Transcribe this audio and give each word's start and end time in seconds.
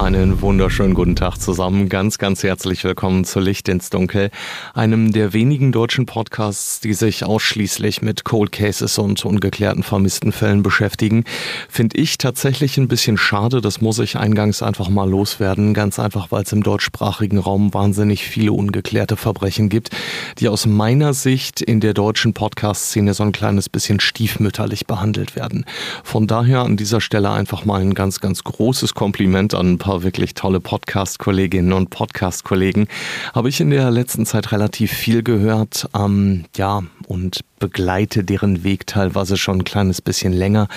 Einen 0.00 0.40
wunderschönen 0.40 0.94
guten 0.94 1.14
Tag 1.14 1.36
zusammen. 1.36 1.90
Ganz, 1.90 2.16
ganz 2.16 2.42
herzlich 2.42 2.84
willkommen 2.84 3.26
zu 3.26 3.38
Licht 3.38 3.68
ins 3.68 3.90
Dunkel, 3.90 4.30
einem 4.72 5.12
der 5.12 5.34
wenigen 5.34 5.72
deutschen 5.72 6.06
Podcasts, 6.06 6.80
die 6.80 6.94
sich 6.94 7.22
ausschließlich 7.22 8.00
mit 8.00 8.24
Cold 8.24 8.50
Cases 8.50 8.96
und 8.96 9.22
ungeklärten 9.26 9.82
vermissten 9.82 10.32
Fällen 10.32 10.62
beschäftigen. 10.62 11.24
Finde 11.68 11.98
ich 11.98 12.16
tatsächlich 12.16 12.78
ein 12.78 12.88
bisschen 12.88 13.18
schade. 13.18 13.60
Das 13.60 13.82
muss 13.82 13.98
ich 13.98 14.16
eingangs 14.16 14.62
einfach 14.62 14.88
mal 14.88 15.08
loswerden. 15.08 15.74
Ganz 15.74 15.98
einfach, 15.98 16.28
weil 16.30 16.44
es 16.44 16.52
im 16.52 16.62
deutschsprachigen 16.62 17.36
Raum 17.36 17.74
wahnsinnig 17.74 18.24
viele 18.24 18.52
ungeklärte 18.52 19.18
Verbrechen 19.18 19.68
gibt, 19.68 19.90
die 20.38 20.48
aus 20.48 20.64
meiner 20.64 21.12
Sicht 21.12 21.60
in 21.60 21.80
der 21.80 21.92
deutschen 21.92 22.32
Podcast-Szene 22.32 23.12
so 23.12 23.22
ein 23.22 23.32
kleines 23.32 23.68
bisschen 23.68 24.00
stiefmütterlich 24.00 24.86
behandelt 24.86 25.36
werden. 25.36 25.66
Von 26.04 26.26
daher 26.26 26.60
an 26.60 26.78
dieser 26.78 27.02
Stelle 27.02 27.30
einfach 27.30 27.66
mal 27.66 27.82
ein 27.82 27.92
ganz, 27.92 28.20
ganz 28.20 28.42
großes 28.44 28.94
Kompliment 28.94 29.52
an 29.52 29.72
ein 29.72 29.78
paar 29.78 29.89
paar 29.90 30.04
wirklich 30.04 30.34
tolle 30.34 30.60
Podcast-Kolleginnen 30.60 31.72
und 31.72 31.90
Podcast-Kollegen. 31.90 32.86
Habe 33.34 33.48
ich 33.48 33.60
in 33.60 33.70
der 33.70 33.90
letzten 33.90 34.24
Zeit 34.24 34.52
relativ 34.52 34.92
viel 34.92 35.24
gehört. 35.24 35.88
Ähm, 35.96 36.44
ja, 36.54 36.84
und 37.10 37.40
begleite 37.58 38.22
deren 38.22 38.62
Weg 38.62 38.86
teilweise 38.86 39.36
schon 39.36 39.58
ein 39.58 39.64
kleines 39.64 40.00
bisschen 40.00 40.32
länger. 40.32 40.68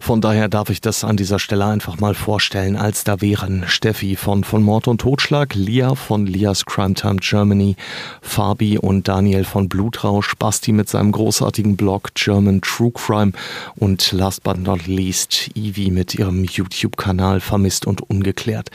Von 0.00 0.20
daher 0.20 0.48
darf 0.48 0.68
ich 0.68 0.80
das 0.80 1.04
an 1.04 1.16
dieser 1.16 1.38
Stelle 1.38 1.64
einfach 1.64 2.00
mal 2.00 2.14
vorstellen, 2.14 2.76
als 2.76 3.04
da 3.04 3.20
wären 3.20 3.64
Steffi 3.68 4.16
von, 4.16 4.42
von 4.42 4.64
Mord 4.64 4.88
und 4.88 5.00
Totschlag, 5.00 5.54
Lia 5.54 5.94
von 5.94 6.26
Lias 6.26 6.66
Crime 6.66 6.94
Time 6.94 7.16
Germany, 7.20 7.76
Fabi 8.20 8.78
und 8.78 9.06
Daniel 9.06 9.44
von 9.44 9.68
Blutrausch, 9.68 10.34
Basti 10.36 10.72
mit 10.72 10.88
seinem 10.88 11.12
großartigen 11.12 11.76
Blog 11.76 12.10
German 12.14 12.60
True 12.60 12.90
Crime 12.92 13.32
und 13.76 14.10
last 14.10 14.42
but 14.42 14.58
not 14.58 14.88
least 14.88 15.50
Ivi 15.54 15.92
mit 15.92 16.16
ihrem 16.16 16.42
YouTube-Kanal 16.42 17.38
Vermisst 17.40 17.86
und 17.86 18.02
Ungeklärt. 18.02 18.70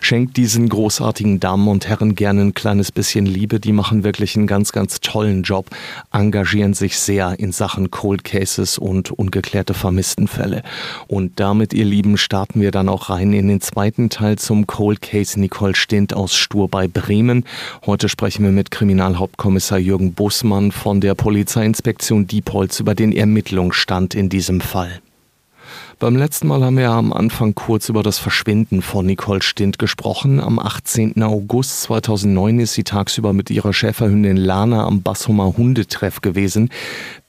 Schenkt 0.00 0.36
diesen 0.36 0.68
großartigen 0.68 1.40
Damen 1.40 1.66
und 1.66 1.88
Herren 1.88 2.14
gerne 2.14 2.42
ein 2.42 2.54
kleines 2.54 2.92
bisschen 2.92 3.26
Liebe, 3.26 3.58
die 3.58 3.72
machen 3.72 4.04
wirklich 4.04 4.36
einen 4.36 4.46
ganz, 4.46 4.70
ganz 4.70 5.00
tollen 5.00 5.42
Job, 5.42 5.66
engagieren 6.52 6.74
sich 6.74 6.98
sehr 6.98 7.38
in 7.38 7.50
Sachen 7.50 7.90
Cold 7.90 8.24
Cases 8.24 8.76
und 8.76 9.10
ungeklärte 9.10 9.72
Vermisstenfälle. 9.72 10.62
Und 11.08 11.40
damit, 11.40 11.72
ihr 11.72 11.86
Lieben, 11.86 12.18
starten 12.18 12.60
wir 12.60 12.70
dann 12.70 12.90
auch 12.90 13.08
rein 13.08 13.32
in 13.32 13.48
den 13.48 13.62
zweiten 13.62 14.10
Teil 14.10 14.36
zum 14.36 14.66
Cold 14.66 15.00
Case 15.00 15.40
Nicole 15.40 15.74
Stint 15.74 16.12
aus 16.12 16.34
Stur 16.34 16.68
bei 16.68 16.88
Bremen. 16.88 17.44
Heute 17.86 18.10
sprechen 18.10 18.44
wir 18.44 18.52
mit 18.52 18.70
Kriminalhauptkommissar 18.70 19.78
Jürgen 19.78 20.12
Bussmann 20.12 20.72
von 20.72 21.00
der 21.00 21.14
Polizeiinspektion 21.14 22.26
Diepholz 22.26 22.80
über 22.80 22.94
den 22.94 23.12
Ermittlungsstand 23.12 24.14
in 24.14 24.28
diesem 24.28 24.60
Fall. 24.60 25.00
Beim 26.02 26.16
letzten 26.16 26.48
Mal 26.48 26.64
haben 26.64 26.78
wir 26.78 26.90
am 26.90 27.12
Anfang 27.12 27.54
kurz 27.54 27.88
über 27.88 28.02
das 28.02 28.18
Verschwinden 28.18 28.82
von 28.82 29.06
Nicole 29.06 29.40
Stint 29.40 29.78
gesprochen. 29.78 30.40
Am 30.40 30.58
18. 30.58 31.22
August 31.22 31.82
2009 31.82 32.58
ist 32.58 32.74
sie 32.74 32.82
tagsüber 32.82 33.32
mit 33.32 33.50
ihrer 33.50 33.72
Schäferhündin 33.72 34.36
Lana 34.36 34.84
am 34.84 35.02
Bassumer 35.02 35.56
Hundetreff 35.56 36.20
gewesen. 36.20 36.70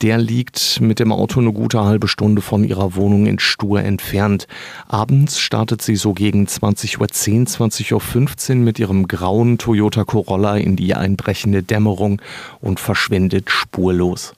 Der 0.01 0.17
liegt 0.17 0.81
mit 0.81 0.97
dem 0.97 1.11
Auto 1.11 1.39
eine 1.39 1.53
gute 1.53 1.83
halbe 1.83 2.07
Stunde 2.07 2.41
von 2.41 2.63
ihrer 2.63 2.95
Wohnung 2.95 3.27
in 3.27 3.37
Stur 3.37 3.83
entfernt. 3.83 4.47
Abends 4.87 5.37
startet 5.37 5.83
sie 5.83 5.95
so 5.95 6.13
gegen 6.13 6.47
20.10 6.47 6.99
Uhr, 6.99 7.05
20.15 7.05 8.49
Uhr 8.49 8.55
mit 8.55 8.79
ihrem 8.79 9.07
grauen 9.07 9.59
Toyota 9.59 10.03
Corolla 10.03 10.57
in 10.57 10.75
die 10.77 10.95
einbrechende 10.95 11.61
Dämmerung 11.61 12.23
und 12.59 12.79
verschwindet 12.79 13.51
spurlos. 13.51 14.33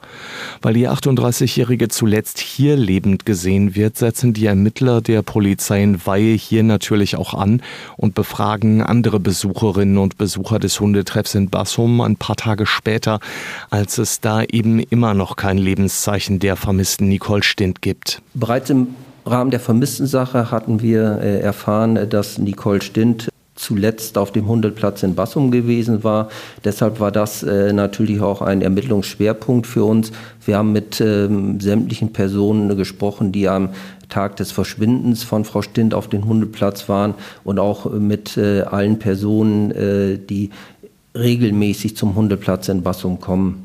Weil 0.61 0.73
die 0.73 0.89
38-Jährige 0.89 1.87
zuletzt 1.87 2.39
hier 2.39 2.75
lebend 2.75 3.25
gesehen 3.25 3.75
wird, 3.75 3.97
setzen 3.97 4.24
setzen 4.25 4.33
die 4.33 4.45
Ermittler 4.47 5.01
der 5.01 5.21
Polizei 5.21 5.83
in 5.83 6.05
Weihe 6.05 6.33
hier 6.33 6.63
natürlich 6.63 7.15
auch 7.15 7.33
an 7.33 7.61
und 7.97 8.15
befragen 8.15 8.81
andere 8.81 9.19
Besucherinnen 9.19 9.97
und 9.97 10.17
Besucher 10.17 10.57
des 10.57 10.79
Hundetreffs 10.79 11.35
in 11.35 11.49
Bassum 11.49 12.01
ein 12.01 12.15
paar 12.15 12.35
Tage 12.35 12.65
später, 12.65 13.19
als 13.69 13.97
es 13.97 14.21
da 14.21 14.43
eben 14.43 14.79
immer 14.79 15.13
noch 15.13 15.35
kein 15.35 15.57
Lebenszeichen 15.57 16.39
der 16.39 16.55
vermissten 16.55 17.07
Nicole 17.07 17.43
Stint 17.43 17.81
gibt. 17.81 18.21
Bereits 18.33 18.69
im 18.69 18.87
Rahmen 19.25 19.51
der 19.51 19.59
vermissten 19.59 20.07
Sache 20.07 20.49
hatten 20.49 20.81
wir 20.81 21.19
äh, 21.21 21.39
erfahren, 21.39 22.09
dass 22.09 22.37
Nicole 22.37 22.81
Stint 22.81 23.29
zuletzt 23.55 24.17
auf 24.17 24.31
dem 24.31 24.47
Hundelplatz 24.47 25.01
in 25.03 25.16
Bassum 25.16 25.49
gewesen 25.49 26.03
war. 26.03 26.29
Deshalb 26.63 26.99
war 26.99 27.11
das 27.11 27.41
äh, 27.41 27.73
natürlich 27.73 28.21
auch 28.21 28.41
ein 28.41 28.61
Ermittlungsschwerpunkt 28.61 29.66
für 29.66 29.85
uns. 29.85 30.11
Wir 30.45 30.57
haben 30.57 30.73
mit 30.73 31.01
ähm, 31.01 31.59
sämtlichen 31.59 32.11
Personen 32.13 32.75
gesprochen, 32.77 33.31
die 33.31 33.47
am 33.47 33.69
Tag 34.09 34.35
des 34.35 34.51
Verschwindens 34.51 35.23
von 35.23 35.45
Frau 35.45 35.61
Stint 35.61 35.93
auf 35.93 36.07
dem 36.09 36.25
Hundeplatz 36.25 36.89
waren 36.89 37.16
und 37.43 37.59
auch 37.59 37.91
mit 37.91 38.38
äh, 38.38 38.61
allen 38.61 38.99
Personen, 38.99 39.72
äh, 39.72 40.17
die 40.19 40.51
regelmäßig 41.16 41.95
zum 41.95 42.16
Hundeplatz 42.16 42.67
in 42.67 42.83
Bassum 42.83 43.19
kommen. 43.19 43.64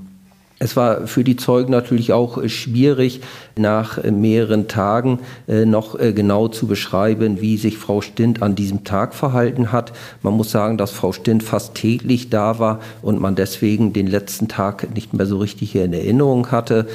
Es 0.63 0.77
war 0.77 1.07
für 1.07 1.25
die 1.25 1.37
Zeugen 1.37 1.73
natürlich 1.73 2.13
auch 2.13 2.37
äh, 2.37 2.51
schwierig, 2.51 3.23
nach 3.57 3.97
äh, 3.97 4.11
mehreren 4.11 4.69
Tagen 4.69 5.21
äh, 5.49 5.65
noch 5.65 5.99
genau 5.99 6.49
zu 6.49 6.67
beschreiben, 6.67 7.41
wie 7.41 7.57
sich 7.57 7.79
Frau 7.79 8.03
Stint 8.03 8.43
an 8.43 8.55
diesem 8.55 8.85
Tag 8.85 9.15
verhalten 9.15 9.73
hat. 9.73 9.93
Man 10.23 10.35
muss 10.35 10.51
sagen, 10.51 10.77
dass 10.77 10.91
Frau 10.91 11.13
Stint 11.13 11.43
fast 11.43 11.75
täglich 11.75 12.29
da 12.29 12.59
war 12.59 12.81
und 13.01 13.21
man 13.21 13.37
deswegen 13.37 13.95
den 13.95 14.07
letzten 14.07 14.49
Tag 14.49 14.95
nicht 14.95 15.15
mehr 15.15 15.25
so 15.25 15.39
richtig 15.39 15.75
in 15.75 15.95
Erinnerung 15.95 16.51
hatte. 16.51 16.87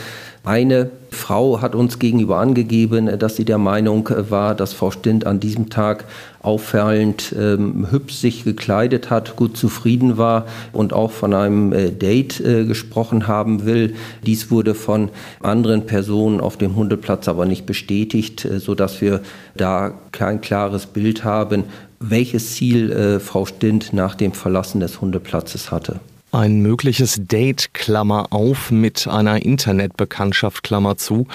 Eine 0.45 0.91
Frau 1.09 1.59
hat 1.59 1.73
uns 1.73 1.97
gegenüber 1.97 2.37
angegeben, 2.37 3.17
dass 3.17 3.35
sie 3.35 3.45
der 3.45 3.57
Meinung 3.57 4.07
war, 4.29 4.53
dass 4.53 4.73
Frau 4.73 4.91
Stint 4.91 5.25
an 5.25 5.39
diesem 5.39 5.71
Tag 5.71 6.05
auffallend 6.43 7.33
ähm, 7.35 7.87
hübsch 7.89 8.13
sich 8.13 8.43
gekleidet 8.43 9.09
hat, 9.09 9.37
gut 9.37 9.57
zufrieden 9.57 10.17
war 10.17 10.45
und 10.71 10.93
auch 10.93 11.09
von 11.09 11.33
einem 11.33 11.73
äh, 11.73 11.89
Date 11.89 12.39
äh, 12.41 12.65
gesprochen 12.65 13.27
haben 13.27 13.65
will. 13.65 13.95
Dies 14.23 14.51
wurde 14.51 14.75
von 14.75 15.09
anderen 15.41 15.87
Personen 15.87 16.39
auf 16.39 16.57
dem 16.57 16.75
Hundeplatz 16.75 17.27
aber 17.27 17.47
nicht 17.47 17.65
bestätigt, 17.65 18.45
äh, 18.45 18.59
sodass 18.59 19.01
wir 19.01 19.21
da 19.55 19.93
kein 20.11 20.41
klares 20.41 20.85
Bild 20.85 21.23
haben, 21.23 21.63
welches 21.99 22.53
Ziel 22.53 22.91
äh, 22.91 23.19
Frau 23.19 23.47
Stint 23.47 23.93
nach 23.93 24.13
dem 24.13 24.33
Verlassen 24.33 24.79
des 24.79 25.01
Hundeplatzes 25.01 25.71
hatte. 25.71 25.99
Ein 26.35 26.61
mögliches 26.61 27.17
Date, 27.17 27.73
Klammer 27.73 28.33
auf, 28.33 28.69
mit 28.69 29.07
einer 29.07 29.45
Internetbekanntschaft, 29.45 30.63
Klammer 30.63 30.97
zu, 30.97 31.27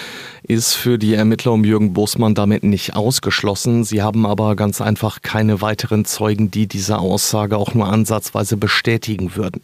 ist 0.42 0.74
für 0.74 0.98
die 0.98 1.14
Ermittler 1.14 1.52
um 1.52 1.64
Jürgen 1.64 1.94
Bosmann 1.94 2.34
damit 2.34 2.64
nicht 2.64 2.96
ausgeschlossen. 2.96 3.82
Sie 3.82 4.02
haben 4.02 4.26
aber 4.26 4.56
ganz 4.56 4.82
einfach 4.82 5.22
keine 5.22 5.62
weiteren 5.62 6.04
Zeugen, 6.04 6.50
die 6.50 6.66
diese 6.66 6.98
Aussage 6.98 7.56
auch 7.56 7.72
nur 7.72 7.88
ansatzweise 7.88 8.58
bestätigen 8.58 9.36
würden. 9.36 9.62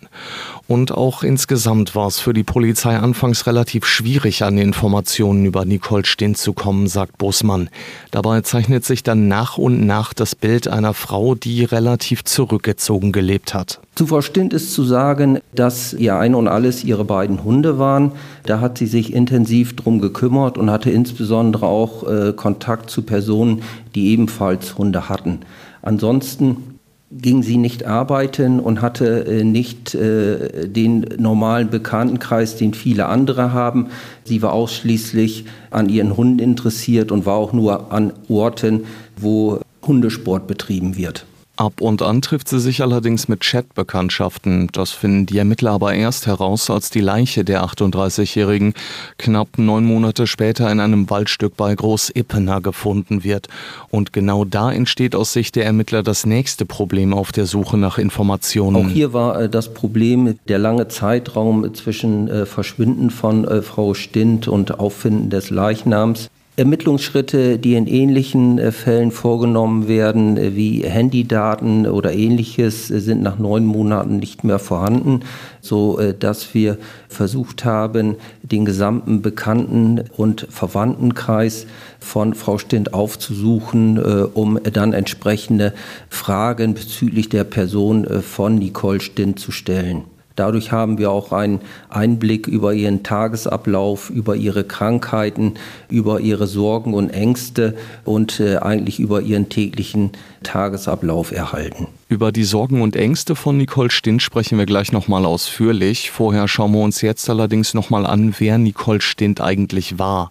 Und 0.69 0.93
auch 0.93 1.23
insgesamt 1.23 1.95
war 1.95 2.07
es 2.07 2.19
für 2.19 2.33
die 2.33 2.43
Polizei 2.43 2.97
anfangs 2.97 3.47
relativ 3.47 3.85
schwierig, 3.85 4.43
an 4.43 4.57
Informationen 4.57 5.45
über 5.45 5.67
Nicole 5.67 6.07
Stint 6.07 6.39
zu 6.39 6.55
kommen, 6.55 6.87
sagt 6.87 7.19
Bosmann. 7.19 7.69
Dabei 8.11 8.41
zeichnet 8.41 8.87
sich 8.87 9.03
dann 9.03 9.29
nach 9.29 9.59
und 9.59 9.85
nach 9.85 10.15
das 10.15 10.35
Bild 10.35 10.67
einer 10.67 10.95
Frau, 10.95 11.35
die 11.35 11.63
relativ 11.65 12.25
zurückgezogen 12.25 13.13
gelebt 13.13 13.53
hat. 13.53 13.81
Zu 13.97 14.07
Frau 14.07 14.21
Stint 14.21 14.53
ist 14.53 14.75
zu 14.75 14.85
sagen, 14.85 15.26
dass 15.55 15.93
ihr 15.95 16.17
ein 16.17 16.35
und 16.35 16.49
alles 16.49 16.85
ihre 16.85 17.05
beiden 17.05 17.45
Hunde 17.45 17.78
waren. 17.78 18.13
Da 18.45 18.61
hat 18.61 18.78
sie 18.78 18.87
sich 18.87 19.13
intensiv 19.13 19.77
drum 19.77 20.01
gekümmert 20.01 20.59
und 20.59 20.71
hatte 20.71 20.91
insbesondere 20.91 21.67
auch 21.67 22.09
äh, 22.09 22.33
Kontakt 22.33 22.91
zu 22.91 23.03
Personen, 23.03 23.63
die 23.95 24.09
ebenfalls 24.09 24.78
Hunde 24.78 25.09
hatten. 25.09 25.41
Ansonsten 25.83 26.77
ging 27.11 27.43
sie 27.43 27.57
nicht 27.57 27.87
arbeiten 27.87 28.59
und 28.59 28.83
hatte 28.83 29.27
äh, 29.27 29.45
nicht 29.45 29.95
äh, 29.95 30.69
den 30.69 31.07
normalen 31.19 31.71
Bekanntenkreis, 31.71 32.57
den 32.57 32.75
viele 32.75 33.07
andere 33.07 33.53
haben. 33.53 33.89
Sie 34.25 34.43
war 34.43 34.53
ausschließlich 34.53 35.45
an 35.71 35.89
ihren 35.89 36.17
Hunden 36.17 36.41
interessiert 36.41 37.13
und 37.13 37.27
war 37.27 37.37
auch 37.37 37.53
nur 37.53 37.93
an 37.93 38.13
Orten, 38.29 38.84
wo 39.17 39.61
Hundesport 39.87 40.47
betrieben 40.47 40.97
wird. 40.97 41.27
Ab 41.57 41.81
und 41.81 42.03
an 42.03 42.21
trifft 42.21 42.49
sie 42.49 42.61
sich 42.61 42.83
allerdings 42.83 43.29
mit 43.29 43.41
Chatbekanntschaften. 43.41 44.69
Das 44.73 44.91
finden 44.91 45.25
die 45.25 45.39
Ermittler 45.39 45.71
aber 45.71 45.95
erst 45.95 46.27
heraus, 46.27 46.69
als 46.69 46.91
die 46.91 47.01
Leiche 47.01 47.45
der 47.45 47.65
38-Jährigen 47.65 48.75
knapp 49.17 49.57
neun 49.57 49.87
Monate 49.87 50.27
später 50.27 50.71
in 50.71 50.81
einem 50.81 51.09
Waldstück 51.09 51.57
bei 51.57 51.75
Groß-Ippener 51.75 52.61
gefunden 52.61 53.25
wird. 53.25 53.49
Und 53.91 54.13
genau 54.13 54.45
da 54.45 54.71
entsteht 54.71 55.15
aus 55.15 55.33
Sicht 55.33 55.57
der 55.57 55.65
Ermittler 55.65 56.03
das 56.03 56.27
nächste 56.27 56.67
Problem 56.67 57.15
auf 57.15 57.33
der 57.33 57.47
Suche 57.47 57.79
nach 57.79 57.97
Informationen. 57.97 58.77
Auch 58.77 58.91
hier 58.91 59.15
war 59.15 59.41
äh, 59.41 59.49
das 59.49 59.73
Problem 59.73 60.39
der 60.49 60.59
lange 60.59 60.89
Zeitraum 60.89 61.73
zwischen 61.75 62.29
äh, 62.29 62.45
Verschwinden 62.45 63.09
von 63.09 63.47
äh, 63.47 63.63
Frau 63.63 63.95
Stint 63.95 64.47
und 64.47 64.79
Auffinden 64.79 65.31
des 65.31 65.49
Leichnams. 65.49 66.29
Ermittlungsschritte, 66.59 67.59
die 67.59 67.75
in 67.75 67.87
ähnlichen 67.87 68.59
äh, 68.59 68.73
Fällen 68.73 69.11
vorgenommen 69.11 69.89
werden, 69.89 70.39
äh, 70.39 70.57
wie 70.57 70.85
Handydaten 70.85 71.87
oder 71.87 72.15
ähnliches, 72.15 72.91
äh, 72.91 72.99
sind 72.99 73.23
nach 73.23 73.39
neun 73.39 73.67
Monaten 73.67 74.17
nicht 74.17 74.43
mehr 74.43 74.59
vorhanden, 74.59 75.21
so 75.61 76.01
dass 76.19 76.55
wir 76.55 76.79
versucht 77.09 77.65
haben, 77.65 78.17
den 78.43 78.65
gesamten 78.65 79.21
Bekannten- 79.21 80.05
und 80.17 80.47
Verwandtenkreis 80.49 81.67
von 81.99 82.35
Frau 82.35 82.59
Stint 82.59 82.95
aufzusuchen, 82.95 83.99
um 84.33 84.59
dann 84.63 84.93
entsprechende 84.93 85.75
Fragen 86.09 86.75
bezüglich 86.75 87.29
der 87.29 87.45
Person 87.45 88.07
von 88.23 88.57
Nicole 88.57 89.01
Stint 89.01 89.41
zu 89.41 89.51
stellen. 89.51 90.05
Dadurch 90.36 90.71
haben 90.71 90.98
wir 90.98 91.10
auch 91.10 91.33
einen 91.33 91.60
Einblick 91.88 92.47
über 92.47 92.74
ihren 92.74 93.03
Tagesablauf, 93.03 94.10
über 94.10 94.36
ihre 94.36 94.65
Krankheiten, 94.65 95.54
über 95.88 96.21
ihre 96.21 96.47
Sorgen 96.47 96.94
und 96.94 97.10
Ängste 97.10 97.74
und 98.04 98.38
äh, 98.41 98.59
eigentlich 98.59 99.00
über 99.00 99.22
ihren 99.22 99.48
täglichen 99.48 100.12
Tagesablauf 100.42 101.33
erhalten. 101.33 101.88
Über 102.09 102.31
die 102.31 102.45
Sorgen 102.45 102.83
und 102.83 102.95
Ängste 102.95 103.35
von 103.35 103.57
Nicole 103.57 103.91
Stint 103.91 104.23
sprechen 104.23 104.59
wir 104.59 104.67
gleich 104.67 104.93
nochmal 104.93 105.27
ausführlich. 105.27 106.13
Vorher 106.13 106.47
schauen 106.47 106.71
wir 106.71 106.81
uns 106.81 107.01
jetzt 107.01 107.29
allerdings 107.29 107.75
nochmal 107.75 108.07
an, 108.07 108.33
wer 108.39 108.59
Nicole 108.59 109.01
Stint 109.01 109.41
eigentlich 109.41 109.99
war. 109.99 110.31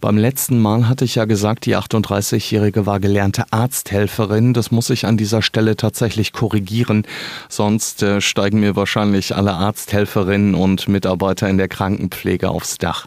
Beim 0.00 0.16
letzten 0.16 0.58
Mal 0.58 0.88
hatte 0.88 1.04
ich 1.04 1.16
ja 1.16 1.26
gesagt, 1.26 1.66
die 1.66 1.76
38-Jährige 1.76 2.86
war 2.86 2.98
gelernte 2.98 3.44
Arzthelferin. 3.50 4.54
Das 4.54 4.70
muss 4.70 4.88
ich 4.88 5.04
an 5.04 5.18
dieser 5.18 5.42
Stelle 5.42 5.76
tatsächlich 5.76 6.32
korrigieren. 6.32 7.06
Sonst 7.50 8.02
äh, 8.02 8.22
steigen 8.22 8.60
mir 8.60 8.74
wahrscheinlich 8.74 9.36
alle 9.36 9.52
Arzthelferinnen 9.52 10.54
und 10.54 10.88
Mitarbeiter 10.88 11.46
in 11.46 11.58
der 11.58 11.68
Krankenpflege 11.68 12.48
aufs 12.48 12.78
Dach. 12.78 13.06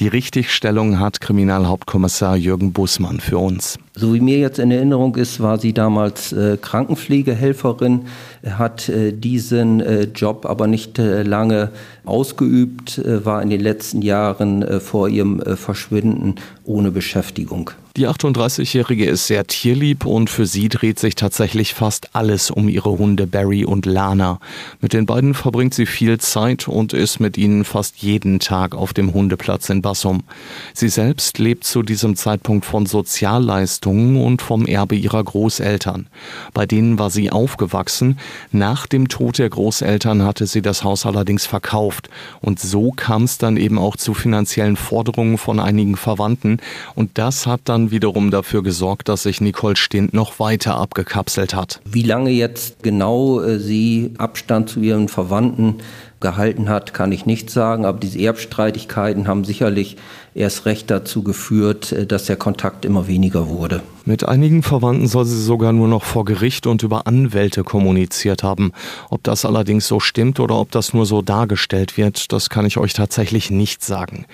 Die 0.00 0.08
Richtigstellung 0.08 0.98
hat 0.98 1.20
Kriminalhauptkommissar 1.20 2.36
Jürgen 2.36 2.72
Bußmann 2.72 3.20
für 3.20 3.38
uns. 3.38 3.78
So 3.96 4.12
wie 4.12 4.20
mir 4.20 4.38
jetzt 4.38 4.58
in 4.58 4.72
Erinnerung 4.72 5.14
ist, 5.14 5.38
war 5.40 5.58
sie 5.58 5.72
damals 5.72 6.32
äh, 6.32 6.56
Krankenpflegehelferin, 6.56 8.06
hat 8.44 8.88
äh, 8.88 9.12
diesen 9.12 9.80
äh, 9.80 10.04
Job 10.04 10.46
aber 10.46 10.66
nicht 10.66 10.98
äh, 10.98 11.22
lange 11.22 11.70
ausgeübt, 12.04 13.00
war 13.24 13.42
in 13.42 13.48
den 13.48 13.60
letzten 13.60 14.02
Jahren 14.02 14.80
vor 14.82 15.08
ihrem 15.08 15.40
Verschwinden 15.56 16.34
ohne 16.64 16.90
Beschäftigung. 16.90 17.70
Die 17.96 18.08
38-Jährige 18.08 19.04
ist 19.04 19.28
sehr 19.28 19.46
tierlieb 19.46 20.04
und 20.04 20.28
für 20.28 20.46
sie 20.46 20.68
dreht 20.68 20.98
sich 20.98 21.14
tatsächlich 21.14 21.74
fast 21.74 22.16
alles 22.16 22.50
um 22.50 22.68
ihre 22.68 22.98
Hunde 22.98 23.28
Barry 23.28 23.64
und 23.64 23.86
Lana. 23.86 24.40
Mit 24.80 24.94
den 24.94 25.06
beiden 25.06 25.32
verbringt 25.32 25.74
sie 25.74 25.86
viel 25.86 26.18
Zeit 26.18 26.66
und 26.66 26.92
ist 26.92 27.20
mit 27.20 27.38
ihnen 27.38 27.64
fast 27.64 27.98
jeden 27.98 28.40
Tag 28.40 28.74
auf 28.74 28.94
dem 28.94 29.14
Hundeplatz 29.14 29.68
in 29.68 29.80
Bassum. 29.80 30.24
Sie 30.72 30.88
selbst 30.88 31.38
lebt 31.38 31.62
zu 31.62 31.84
diesem 31.84 32.16
Zeitpunkt 32.16 32.64
von 32.64 32.84
Sozialleistungen 32.84 34.20
und 34.20 34.42
vom 34.42 34.66
Erbe 34.66 34.96
ihrer 34.96 35.22
Großeltern. 35.22 36.08
Bei 36.52 36.66
denen 36.66 36.98
war 36.98 37.10
sie 37.10 37.30
aufgewachsen. 37.30 38.18
Nach 38.52 38.86
dem 38.86 39.08
Tod 39.08 39.38
der 39.38 39.50
Großeltern 39.50 40.22
hatte 40.22 40.46
sie 40.46 40.62
das 40.62 40.84
Haus 40.84 41.06
allerdings 41.06 41.46
verkauft. 41.46 42.08
Und 42.40 42.60
so 42.60 42.92
kam 42.92 43.24
es 43.24 43.38
dann 43.38 43.56
eben 43.56 43.78
auch 43.78 43.96
zu 43.96 44.14
finanziellen 44.14 44.76
Forderungen 44.76 45.38
von 45.38 45.60
einigen 45.60 45.96
Verwandten. 45.96 46.58
Und 46.94 47.18
das 47.18 47.46
hat 47.46 47.62
dann 47.64 47.90
wiederum 47.90 48.30
dafür 48.30 48.62
gesorgt, 48.62 49.08
dass 49.08 49.24
sich 49.24 49.40
Nicole 49.40 49.76
Stint 49.76 50.14
noch 50.14 50.38
weiter 50.38 50.76
abgekapselt 50.76 51.54
hat. 51.54 51.80
Wie 51.84 52.02
lange 52.02 52.30
jetzt 52.30 52.82
genau 52.82 53.40
äh, 53.40 53.58
sie 53.58 54.12
Abstand 54.18 54.68
zu 54.68 54.80
ihren 54.80 55.08
Verwandten 55.08 55.76
gehalten 56.20 56.68
hat, 56.68 56.94
kann 56.94 57.12
ich 57.12 57.26
nicht 57.26 57.50
sagen, 57.50 57.84
aber 57.84 57.98
diese 57.98 58.18
Erbstreitigkeiten 58.18 59.28
haben 59.28 59.44
sicherlich 59.44 59.96
erst 60.34 60.66
recht 60.66 60.90
dazu 60.90 61.22
geführt, 61.22 61.92
äh, 61.92 62.06
dass 62.06 62.26
der 62.26 62.36
Kontakt 62.36 62.84
immer 62.84 63.06
weniger 63.06 63.48
wurde. 63.48 63.82
Mit 64.04 64.28
einigen 64.28 64.62
Verwandten 64.62 65.06
soll 65.06 65.24
sie 65.24 65.40
sogar 65.40 65.72
nur 65.72 65.88
noch 65.88 66.04
vor 66.04 66.24
Gericht 66.24 66.66
und 66.66 66.82
über 66.82 67.06
Anwälte 67.06 67.64
kommuniziert 67.64 68.42
haben. 68.42 68.72
Ob 69.08 69.22
das 69.22 69.46
allerdings 69.46 69.88
so 69.88 69.98
stimmt 69.98 70.40
oder 70.40 70.56
ob 70.56 70.70
das 70.72 70.92
nur 70.92 71.06
so 71.06 71.22
dargestellt 71.22 71.96
wird, 71.96 72.32
das 72.32 72.50
kann 72.50 72.66
ich 72.66 72.76
euch 72.76 72.92
tatsächlich 72.92 73.50
nicht 73.50 73.82
sagen. 73.82 74.26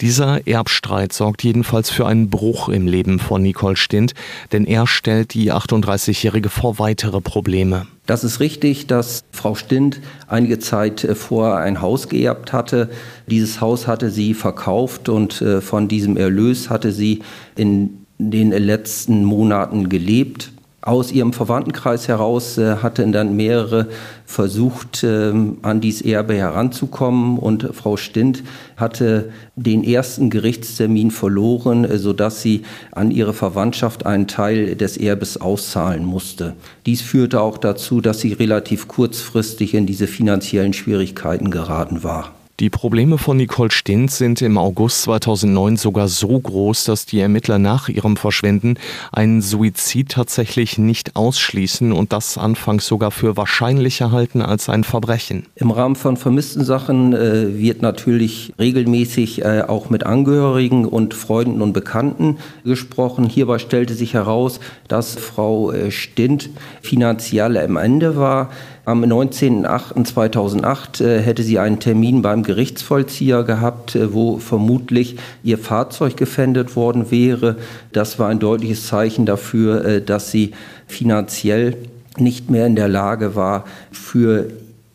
Dieser 0.00 0.46
Erbstreit 0.46 1.12
sorgt 1.12 1.42
jedenfalls 1.42 1.90
für 1.90 2.06
einen 2.06 2.30
Bruch 2.30 2.68
im 2.68 2.86
Leben 2.86 3.18
von 3.18 3.42
Nicole 3.42 3.76
Stint, 3.76 4.14
denn 4.52 4.64
er 4.64 4.86
stellt 4.86 5.34
die 5.34 5.52
38-Jährige 5.52 6.48
vor 6.48 6.78
weitere 6.78 7.20
Probleme. 7.20 7.86
Das 8.06 8.22
ist 8.22 8.38
richtig, 8.38 8.86
dass 8.86 9.24
Frau 9.32 9.56
Stint 9.56 10.00
einige 10.28 10.58
Zeit 10.60 11.04
äh, 11.04 11.14
vorher 11.14 11.56
ein 11.56 11.80
Haus 11.82 12.08
geerbt 12.08 12.52
hatte. 12.52 12.88
Dieses 13.26 13.60
Haus 13.60 13.86
hatte 13.86 14.10
sie 14.10 14.32
verkauft 14.32 15.08
und 15.08 15.42
äh, 15.42 15.60
von 15.60 15.88
diesem 15.88 16.16
Erlös 16.16 16.70
hatte 16.70 16.92
sie 16.92 17.22
in 17.56 18.06
den 18.18 18.50
letzten 18.50 19.24
Monaten 19.24 19.88
gelebt. 19.88 20.52
Aus 20.86 21.10
ihrem 21.10 21.32
Verwandtenkreis 21.32 22.06
heraus 22.06 22.58
äh, 22.58 22.76
hatten 22.76 23.10
dann 23.10 23.34
mehrere 23.34 23.88
versucht, 24.24 25.02
äh, 25.02 25.32
an 25.62 25.80
dieses 25.80 26.02
Erbe 26.02 26.34
heranzukommen 26.34 27.38
und 27.38 27.70
Frau 27.72 27.96
Stint 27.96 28.44
hatte 28.76 29.32
den 29.56 29.82
ersten 29.82 30.30
Gerichtstermin 30.30 31.10
verloren, 31.10 31.84
äh, 31.84 31.98
sodass 31.98 32.40
sie 32.40 32.62
an 32.92 33.10
ihre 33.10 33.34
Verwandtschaft 33.34 34.06
einen 34.06 34.28
Teil 34.28 34.76
des 34.76 34.96
Erbes 34.96 35.40
auszahlen 35.40 36.04
musste. 36.04 36.54
Dies 36.86 37.02
führte 37.02 37.40
auch 37.40 37.58
dazu, 37.58 38.00
dass 38.00 38.20
sie 38.20 38.34
relativ 38.34 38.86
kurzfristig 38.86 39.74
in 39.74 39.86
diese 39.86 40.06
finanziellen 40.06 40.72
Schwierigkeiten 40.72 41.50
geraten 41.50 42.04
war. 42.04 42.35
Die 42.58 42.70
Probleme 42.70 43.18
von 43.18 43.36
Nicole 43.36 43.70
Stint 43.70 44.10
sind 44.10 44.40
im 44.40 44.56
August 44.56 45.02
2009 45.02 45.76
sogar 45.76 46.08
so 46.08 46.40
groß, 46.40 46.84
dass 46.84 47.04
die 47.04 47.20
Ermittler 47.20 47.58
nach 47.58 47.90
ihrem 47.90 48.16
Verschwinden 48.16 48.78
einen 49.12 49.42
Suizid 49.42 50.12
tatsächlich 50.12 50.78
nicht 50.78 51.16
ausschließen 51.16 51.92
und 51.92 52.14
das 52.14 52.38
anfangs 52.38 52.86
sogar 52.86 53.10
für 53.10 53.36
wahrscheinlicher 53.36 54.10
halten 54.10 54.40
als 54.40 54.70
ein 54.70 54.84
Verbrechen. 54.84 55.44
Im 55.56 55.70
Rahmen 55.70 55.96
von 55.96 56.16
vermissten 56.16 56.64
Sachen 56.64 57.12
äh, 57.12 57.58
wird 57.58 57.82
natürlich 57.82 58.54
regelmäßig 58.58 59.44
äh, 59.44 59.64
auch 59.68 59.90
mit 59.90 60.06
Angehörigen 60.06 60.86
und 60.86 61.12
Freunden 61.12 61.60
und 61.60 61.74
Bekannten 61.74 62.38
gesprochen. 62.64 63.26
Hierbei 63.28 63.58
stellte 63.58 63.92
sich 63.92 64.14
heraus, 64.14 64.60
dass 64.88 65.14
Frau 65.14 65.72
äh, 65.72 65.90
Stint 65.90 66.48
finanziell 66.80 67.58
am 67.58 67.76
Ende 67.76 68.16
war. 68.16 68.48
Am 68.86 69.02
19.08.2008 69.02 71.04
äh, 71.04 71.20
hätte 71.20 71.42
sie 71.42 71.58
einen 71.58 71.80
Termin 71.80 72.22
beim 72.22 72.44
Gerichtsvollzieher 72.44 73.42
gehabt, 73.42 73.96
äh, 73.96 74.14
wo 74.14 74.38
vermutlich 74.38 75.16
ihr 75.42 75.58
Fahrzeug 75.58 76.16
gefändet 76.16 76.76
worden 76.76 77.10
wäre. 77.10 77.56
Das 77.92 78.20
war 78.20 78.28
ein 78.28 78.38
deutliches 78.38 78.86
Zeichen 78.86 79.26
dafür, 79.26 79.84
äh, 79.84 80.00
dass 80.00 80.30
sie 80.30 80.52
finanziell 80.86 81.76
nicht 82.16 82.48
mehr 82.48 82.68
in 82.68 82.76
der 82.76 82.86
Lage 82.86 83.34
war, 83.34 83.64
für 83.90 84.50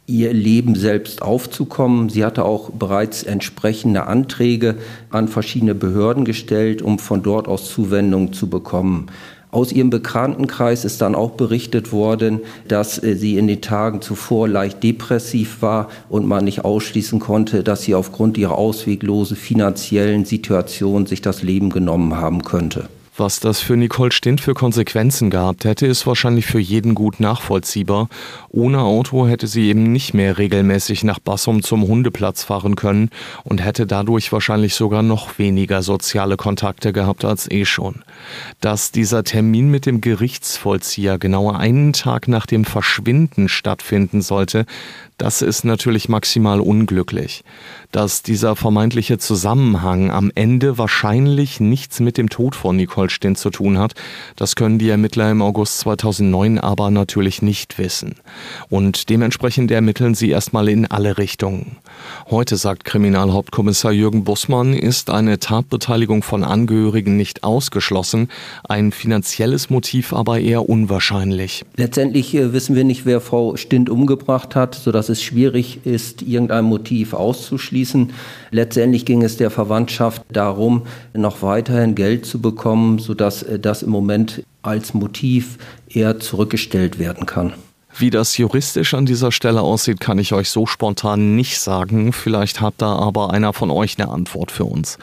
ihr 0.08 0.34
Leben 0.34 0.75
selbst 0.75 1.22
aufzukommen. 1.22 2.08
Sie 2.08 2.24
hatte 2.24 2.46
auch 2.46 2.70
bereits 2.70 3.24
entsprechende 3.24 4.08
Anträge 4.08 4.75
an 5.10 5.27
verschiedene 5.27 5.75
Behörden 5.75 6.24
gestellt, 6.24 6.82
um 6.82 6.98
von 6.98 7.24
dort 7.24 7.50
aus 7.50 7.70
Zuwendungen 7.70 8.32
zu 8.32 8.50
bekommen. 8.50 9.08
Aus 9.51 9.74
ihrem 9.74 9.89
Bekanntenkreis 9.89 10.86
ist 10.86 11.01
dann 11.01 11.13
auch 11.13 11.31
berichtet 11.31 11.91
worden, 11.91 12.39
dass 12.70 13.03
äh, 13.03 13.15
sie 13.15 13.38
in 13.38 13.48
den 13.48 13.60
Tagen 13.60 14.01
zuvor 14.01 14.48
leicht 14.48 14.81
depressiv 14.81 15.62
war 15.62 15.89
und 16.08 16.25
man 16.25 16.46
nicht 16.46 16.63
ausschließen 16.63 17.20
konnte, 17.20 17.62
dass 17.62 17.81
sie 17.84 17.93
aufgrund 17.93 18.38
ihrer 18.38 18.58
ausweglosen 18.58 19.36
finanziellen 19.36 20.24
Situation 20.24 21.05
sich 21.05 21.22
das 21.22 21.43
Leben 21.43 21.70
genommen 21.70 22.15
haben 22.15 22.43
könnte. 22.43 22.88
Was 23.18 23.41
das 23.41 23.60
für 23.60 23.75
Nicole 23.75 24.13
Stint 24.13 24.39
für 24.39 24.53
Konsequenzen 24.53 25.30
gehabt 25.30 25.65
hätte, 25.65 25.86
ist 25.86 26.08
wahrscheinlich 26.08 26.46
für 26.46 26.60
jeden 26.60 26.96
gut 26.96 27.20
nachvollziehbar. 27.20 28.08
Ohne 28.48 28.80
Auto 28.80 29.27
hätte 29.27 29.48
sie 29.48 29.68
eben 29.68 29.91
nicht 29.91 30.13
mehr 30.13 30.38
regelmäßig 30.38 31.03
nach 31.03 31.20
Bassum 31.20 31.62
zum 31.62 31.86
Hundeplatz 31.86 32.44
fahren 32.44 32.77
können 32.77 33.10
und 33.44 33.63
hätte 33.63 33.86
dadurch 33.86 34.32
wahrscheinlich 34.32 34.75
sogar 34.75 35.03
noch 35.03 35.38
weniger 35.38 35.82
soziale 35.82 36.38
Kontakte 36.38 36.94
gehabt 36.94 37.25
als 37.25 37.51
eh 37.51 37.65
schon. 37.65 38.03
Dass 38.62 38.91
dieser 38.91 39.25
Termin 39.25 39.70
mit 39.70 39.86
dem 39.86 40.00
Gerichtsvollzieher 40.00 41.20
genauer 41.20 41.60
einen 41.60 41.91
Tag 41.91 42.30
nach 42.30 42.46
dem 42.46 42.63
Verschwinden 42.63 43.50
stattfinden 43.50 44.22
sollte, 44.22 44.65
Das 45.22 45.44
ist 45.44 45.65
natürlich 45.65 46.10
maximal 46.10 46.60
unglücklich. 46.60 47.44
Dass 47.91 48.24
dieser 48.24 48.56
vermeintliche 48.56 49.20
Zusammenhang 49.20 50.10
am 50.10 50.32
Ende 50.34 50.80
wahrscheinlich 50.80 51.60
nichts 51.60 52.00
mit 52.00 52.18
dem 52.18 52.30
Tod 52.30 52.56
von 52.56 52.75
Nicole 52.75 53.00
Stint 53.10 53.38
zu 53.38 53.50
tun 53.50 53.77
hat, 53.77 53.93
das 54.36 54.55
können 54.55 54.79
die 54.79 54.89
Ermittler 54.89 55.31
im 55.31 55.41
August 55.41 55.79
2009 55.79 56.60
aber 56.60 56.91
natürlich 56.91 57.41
nicht 57.41 57.77
wissen. 57.77 58.15
Und 58.70 59.10
dementsprechend 59.10 59.72
ermitteln 59.72 60.15
sie 60.15 60.29
erstmal 60.29 60.70
in 60.70 60.86
alle 60.86 61.17
Richtungen. 61.17 61.77
Heute, 62.29 62.58
sagt 62.58 62.86
Kriminalhauptkommissar 62.86 63.91
Jürgen 63.91 64.24
Bussmann, 64.24 64.74
ist 64.74 65.10
eine 65.10 65.39
Tatbeteiligung 65.39 66.24
von 66.24 66.43
Angehörigen 66.43 67.17
nicht 67.17 67.43
ausgeschlossen, 67.43 68.29
ein 68.67 68.91
finanzielles 68.91 69.70
Motiv 69.70 70.13
aber 70.13 70.39
eher 70.39 70.70
unwahrscheinlich. 70.70 71.63
Letztendlich 71.75 72.36
äh, 72.36 72.53
wissen 72.53 72.75
wir 72.75 72.84
nicht, 72.84 73.05
wer 73.05 73.22
Frau 73.22 73.55
Stint 73.55 73.89
umgebracht 73.89 74.55
hat, 74.55 74.75
sodass 74.75 75.10
es 75.10 75.22
schwierig 75.22 75.86
ist, 75.86 76.22
irgendein 76.22 76.65
Motiv 76.65 77.13
auszuschließen. 77.13 78.12
Letztendlich 78.51 79.05
ging 79.05 79.24
es 79.24 79.38
der 79.38 79.50
Verwandtschaft 79.50 80.24
darum, 80.31 80.84
noch 81.13 81.41
weiterhin 81.41 81.96
Geld 81.96 82.25
zu 82.25 82.41
bekommen, 82.41 82.91
sodass 83.00 83.44
äh, 83.44 83.60
das 83.60 83.84
im 83.84 83.90
Moment 83.90 84.44
als 84.62 84.94
Motiv 84.94 85.58
eher 85.90 86.20
zurückgestellt 86.20 87.00
werden 87.00 87.26
kann. 87.26 87.54
Wie 87.98 88.10
das 88.10 88.38
juristisch 88.38 88.94
an 88.94 89.06
dieser 89.06 89.32
Stelle 89.32 89.62
aussieht, 89.62 90.00
kann 90.00 90.18
ich 90.18 90.34
euch 90.34 90.50
so 90.50 90.66
spontan 90.66 91.36
nicht 91.36 91.60
sagen. 91.60 92.14
Vielleicht 92.14 92.62
hat 92.62 92.76
da 92.78 92.96
aber 92.96 93.32
einer 93.32 93.54
von 93.54 93.70
euch 93.70 94.00
eine 94.00 94.10
Antwort 94.10 94.52
für 94.52 94.66
uns. 94.66 94.98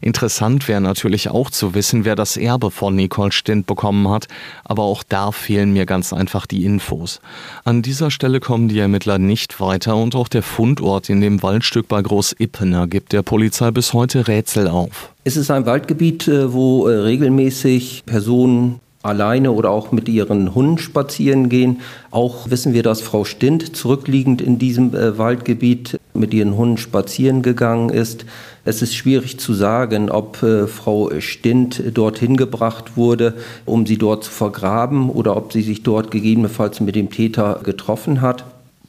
Interessant 0.00 0.68
wäre 0.68 0.80
natürlich 0.80 1.30
auch 1.30 1.50
zu 1.50 1.74
wissen, 1.74 2.04
wer 2.04 2.16
das 2.16 2.36
Erbe 2.36 2.70
von 2.70 2.94
Nicole 2.94 3.32
Stint 3.32 3.66
bekommen 3.66 4.08
hat, 4.08 4.28
aber 4.64 4.82
auch 4.82 5.02
da 5.02 5.32
fehlen 5.32 5.72
mir 5.72 5.86
ganz 5.86 6.12
einfach 6.12 6.46
die 6.46 6.64
Infos. 6.64 7.20
An 7.64 7.82
dieser 7.82 8.10
Stelle 8.10 8.40
kommen 8.40 8.68
die 8.68 8.78
Ermittler 8.78 9.18
nicht 9.18 9.60
weiter 9.60 9.96
und 9.96 10.14
auch 10.14 10.28
der 10.28 10.42
Fundort 10.42 11.08
in 11.08 11.20
dem 11.20 11.42
Waldstück 11.42 11.88
bei 11.88 12.02
Groß 12.02 12.36
Ippener 12.38 12.86
gibt 12.86 13.12
der 13.12 13.22
Polizei 13.22 13.70
bis 13.70 13.92
heute 13.92 14.28
Rätsel 14.28 14.68
auf. 14.68 15.10
Es 15.24 15.36
ist 15.36 15.50
ein 15.50 15.64
Waldgebiet, 15.64 16.28
äh, 16.28 16.52
wo 16.52 16.86
äh, 16.86 16.96
regelmäßig 16.96 18.04
Personen 18.04 18.80
alleine 19.04 19.52
oder 19.52 19.70
auch 19.70 19.92
mit 19.92 20.08
ihren 20.08 20.54
Hunden 20.54 20.78
spazieren 20.78 21.48
gehen. 21.48 21.80
Auch 22.10 22.50
wissen 22.50 22.72
wir, 22.72 22.82
dass 22.82 23.00
Frau 23.00 23.24
Stint 23.24 23.76
zurückliegend 23.76 24.40
in 24.40 24.58
diesem 24.58 24.94
äh, 24.94 25.18
Waldgebiet 25.18 25.98
mit 26.14 26.32
ihren 26.32 26.56
Hunden 26.56 26.78
spazieren 26.78 27.42
gegangen 27.42 27.90
ist. 27.90 28.24
Es 28.64 28.80
ist 28.80 28.94
schwierig 28.94 29.38
zu 29.38 29.52
sagen, 29.52 30.10
ob 30.10 30.42
äh, 30.42 30.66
Frau 30.66 31.10
Stint 31.20 31.82
dorthin 31.92 32.36
gebracht 32.36 32.96
wurde, 32.96 33.34
um 33.66 33.86
sie 33.86 33.98
dort 33.98 34.24
zu 34.24 34.30
vergraben 34.30 35.10
oder 35.10 35.36
ob 35.36 35.52
sie 35.52 35.62
sich 35.62 35.82
dort 35.82 36.10
gegebenenfalls 36.10 36.80
mit 36.80 36.96
dem 36.96 37.10
Täter 37.10 37.60
getroffen 37.62 38.22
hat. 38.22 38.44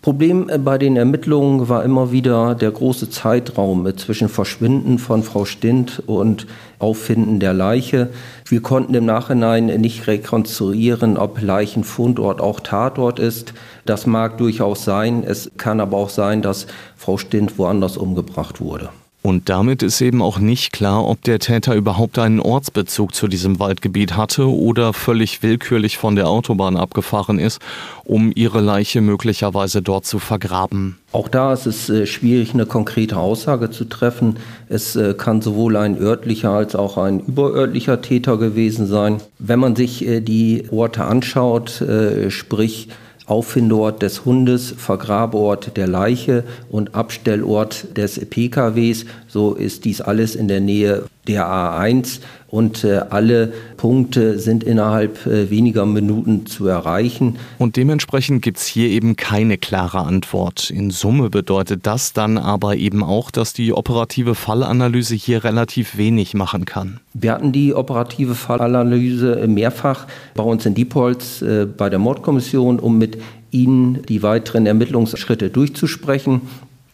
Problem 0.05 0.49
äh, 0.49 0.59
bei 0.59 0.77
den 0.77 0.97
Ermittlungen 0.97 1.67
war 1.67 1.83
immer 1.83 2.11
wieder 2.11 2.53
der 2.53 2.69
große 2.69 3.09
Zeitraum 3.09 3.87
äh, 3.87 3.95
zwischen 3.95 4.29
Verschwinden 4.29 4.99
von 4.99 5.23
Frau 5.23 5.45
Stint 5.45 6.03
und 6.05 6.45
Auffinden 6.85 7.39
der 7.39 7.53
Leiche. 7.53 8.09
Wir 8.47 8.61
konnten 8.61 8.93
im 8.93 9.05
Nachhinein 9.05 9.65
nicht 9.65 10.05
rekonstruieren, 10.05 11.17
ob 11.17 11.41
Leichenfundort 11.41 12.39
auch 12.39 12.59
Tatort 12.59 13.17
ist. 13.17 13.55
Das 13.85 14.05
mag 14.05 14.37
durchaus 14.37 14.85
sein. 14.85 15.23
Es 15.23 15.49
kann 15.57 15.79
aber 15.79 15.97
auch 15.97 16.09
sein, 16.09 16.43
dass 16.43 16.67
Frau 16.95 17.17
Stint 17.17 17.57
woanders 17.57 17.97
umgebracht 17.97 18.61
wurde. 18.61 18.89
Und 19.25 19.49
damit 19.49 19.81
ist 19.81 20.01
eben 20.01 20.21
auch 20.21 20.37
nicht 20.37 20.71
klar, 20.71 21.03
ob 21.03 21.23
der 21.23 21.39
Täter 21.39 21.73
überhaupt 21.73 22.19
einen 22.19 22.39
Ortsbezug 22.39 23.15
zu 23.15 23.27
diesem 23.27 23.57
Waldgebiet 23.57 24.15
hatte 24.15 24.47
oder 24.47 24.93
völlig 24.93 25.41
willkürlich 25.41 25.97
von 25.97 26.15
der 26.15 26.27
Autobahn 26.27 26.77
abgefahren 26.77 27.39
ist, 27.39 27.59
um 28.03 28.31
ihre 28.35 28.61
Leiche 28.61 29.01
möglicherweise 29.01 29.81
dort 29.81 30.05
zu 30.05 30.19
vergraben. 30.19 30.99
Auch 31.11 31.27
da 31.27 31.53
ist 31.53 31.65
es 31.65 31.89
äh, 31.89 32.05
schwierig, 32.05 32.53
eine 32.53 32.67
konkrete 32.67 33.17
Aussage 33.17 33.71
zu 33.71 33.85
treffen. 33.85 34.35
Es 34.69 34.95
äh, 34.95 35.15
kann 35.15 35.41
sowohl 35.41 35.75
ein 35.75 35.97
örtlicher 35.97 36.51
als 36.51 36.75
auch 36.75 36.99
ein 36.99 37.19
überörtlicher 37.21 38.03
Täter 38.03 38.37
gewesen 38.37 38.85
sein. 38.85 39.17
Wenn 39.39 39.57
man 39.57 39.75
sich 39.75 40.05
äh, 40.05 40.21
die 40.21 40.65
Orte 40.69 41.03
anschaut, 41.03 41.83
sprich 42.29 42.89
Auffindort 43.27 44.01
des 44.01 44.25
Hundes, 44.25 44.73
Vergrabeort 44.77 45.77
der 45.77 45.87
Leiche 45.87 46.43
und 46.69 46.93
Abstellort 46.93 47.97
des 47.97 48.19
PKWs. 48.29 49.05
So 49.35 49.53
ist 49.53 49.83
dies 49.83 49.99
alles 49.99 50.33
in 50.33 50.47
der 50.47 50.61
Nähe 50.61 51.03
der 51.27 51.45
A1 51.45 52.21
und 52.47 52.85
äh, 52.85 53.01
alle 53.09 53.51
Punkte 53.75 54.39
sind 54.39 54.63
innerhalb 54.63 55.25
äh, 55.25 55.49
weniger 55.49 55.85
Minuten 55.85 56.45
zu 56.45 56.67
erreichen. 56.67 57.35
Und 57.57 57.75
dementsprechend 57.75 58.43
gibt 58.43 58.59
es 58.59 58.65
hier 58.65 58.87
eben 58.87 59.17
keine 59.17 59.57
klare 59.57 59.99
Antwort. 59.99 60.69
In 60.69 60.89
Summe 60.89 61.29
bedeutet 61.29 61.85
das 61.85 62.13
dann 62.13 62.37
aber 62.37 62.77
eben 62.77 63.03
auch, 63.03 63.29
dass 63.29 63.51
die 63.51 63.73
operative 63.73 64.35
Fallanalyse 64.35 65.15
hier 65.15 65.43
relativ 65.43 65.97
wenig 65.97 66.33
machen 66.33 66.63
kann. 66.63 67.01
Wir 67.13 67.33
hatten 67.33 67.51
die 67.51 67.73
operative 67.73 68.35
Fallanalyse 68.35 69.45
mehrfach 69.49 70.07
bei 70.33 70.43
uns 70.43 70.65
in 70.65 70.75
Diepholz 70.75 71.41
äh, 71.41 71.65
bei 71.65 71.89
der 71.89 71.99
Mordkommission, 71.99 72.79
um 72.79 72.97
mit 72.97 73.17
Ihnen 73.51 74.01
die 74.07 74.21
weiteren 74.23 74.65
Ermittlungsschritte 74.65 75.49
durchzusprechen. 75.49 76.41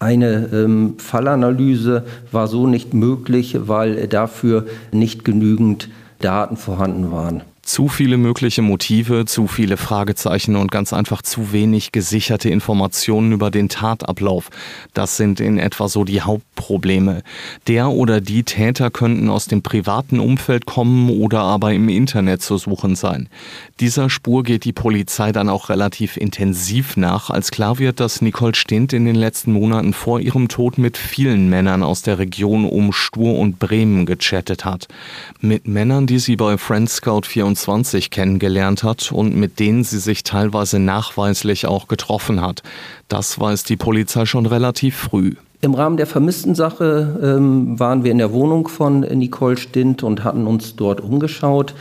Eine 0.01 0.50
ähm, 0.51 0.96
Fallanalyse 0.98 2.03
war 2.31 2.48
so 2.48 2.65
nicht 2.65 2.96
möglich, 2.96 3.55
weil 3.67 4.08
dafür 4.08 4.65
nicht 4.91 5.24
genügend 5.24 5.89
Daten 6.17 6.58
vorhanden 6.58 7.12
waren. 7.12 7.43
Zu 7.63 7.89
viele 7.89 8.18
mögliche 8.18 8.63
Motive, 8.63 9.25
zu 9.25 9.46
viele 9.46 9.77
Fragezeichen 9.77 10.56
und 10.56 10.72
ganz 10.72 10.94
einfach 10.94 11.22
zu 11.22 11.53
wenig 11.53 11.91
gesicherte 11.91 12.50
Informationen 12.50 13.32
über 13.34 13.51
den 13.51 13.70
Tatablauf. 13.70 14.50
Das 14.96 15.15
sind 15.15 15.39
in 15.39 15.60
etwa 15.60 15.88
so 15.88 16.03
die 16.03 16.22
Hauptprobleme. 16.22 17.22
Der 17.68 17.89
oder 17.89 18.20
die 18.20 18.41
Täter 18.44 18.89
könnten 18.89 19.30
aus 19.30 19.46
dem 19.46 19.62
privaten 19.62 20.20
Umfeld 20.20 20.65
kommen 20.65 21.12
oder 21.12 21.41
aber 21.41 21.72
im 21.72 21.88
Internet 21.88 22.41
zu 22.41 22.58
suchen 22.58 22.96
sein. 22.96 23.30
Dieser 23.80 24.10
Spur 24.10 24.41
geht 24.41 24.65
die 24.65 24.74
Polizei 24.74 25.32
dann 25.32 25.48
auch 25.48 25.70
relativ 25.70 26.18
intensiv 26.18 26.98
nach, 26.98 27.30
als 27.30 27.51
klar 27.51 27.77
wird, 27.77 28.00
dass 28.00 28.24
Nicole 28.24 28.56
Stint 28.56 28.91
in 28.91 29.06
den 29.06 29.15
letzten 29.15 29.53
Monaten 29.53 29.94
vor 29.94 30.20
ihrem 30.20 30.48
Tod 30.48 30.80
mit 30.80 30.98
vielen 30.98 31.48
Männern 31.48 31.84
aus 31.84 32.01
der 32.01 32.18
Region 32.18 32.65
um 32.65 32.91
Stur 32.91 33.38
und 33.38 33.60
Bremen 33.60 34.08
gechattet 34.08 34.65
hat. 34.65 34.88
Mit 35.41 35.68
Männern, 35.68 36.08
die 36.08 36.20
sie 36.20 36.36
bei 36.36 36.58
Friend 36.58 36.89
Scout 36.89 37.22
24 37.27 37.50
1920 37.51 38.10
kennengelernt 38.10 38.84
hat 38.84 39.12
und 39.12 39.36
mit 39.36 39.60
denen 39.60 39.84
sie 39.84 40.00
sich 40.00 40.24
teilweise 40.24 40.79
nachweislich 40.79 41.65
auch 41.65 41.88
getroffen 41.88 42.41
hat. 42.41 42.63
Das 43.08 43.39
weiß 43.39 43.63
die 43.63 43.77
Polizei 43.77 44.25
schon 44.25 44.46
relativ 44.46 44.96
früh. 44.96 45.36
Im 45.63 45.75
Rahmen 45.75 45.98
der 45.98 46.08
Vermisstensache 46.08 47.20
ähm, 47.22 47.79
waren 47.79 48.03
wir 48.03 48.12
in 48.12 48.17
der 48.17 48.34
Wohnung 48.34 48.67
von 48.67 49.01
Nicole 49.01 49.58
Stint 49.58 50.01
und 50.01 50.24
hatten 50.24 50.48
uns 50.48 50.75
dort 50.75 51.01
umgeschaut. 51.01 51.75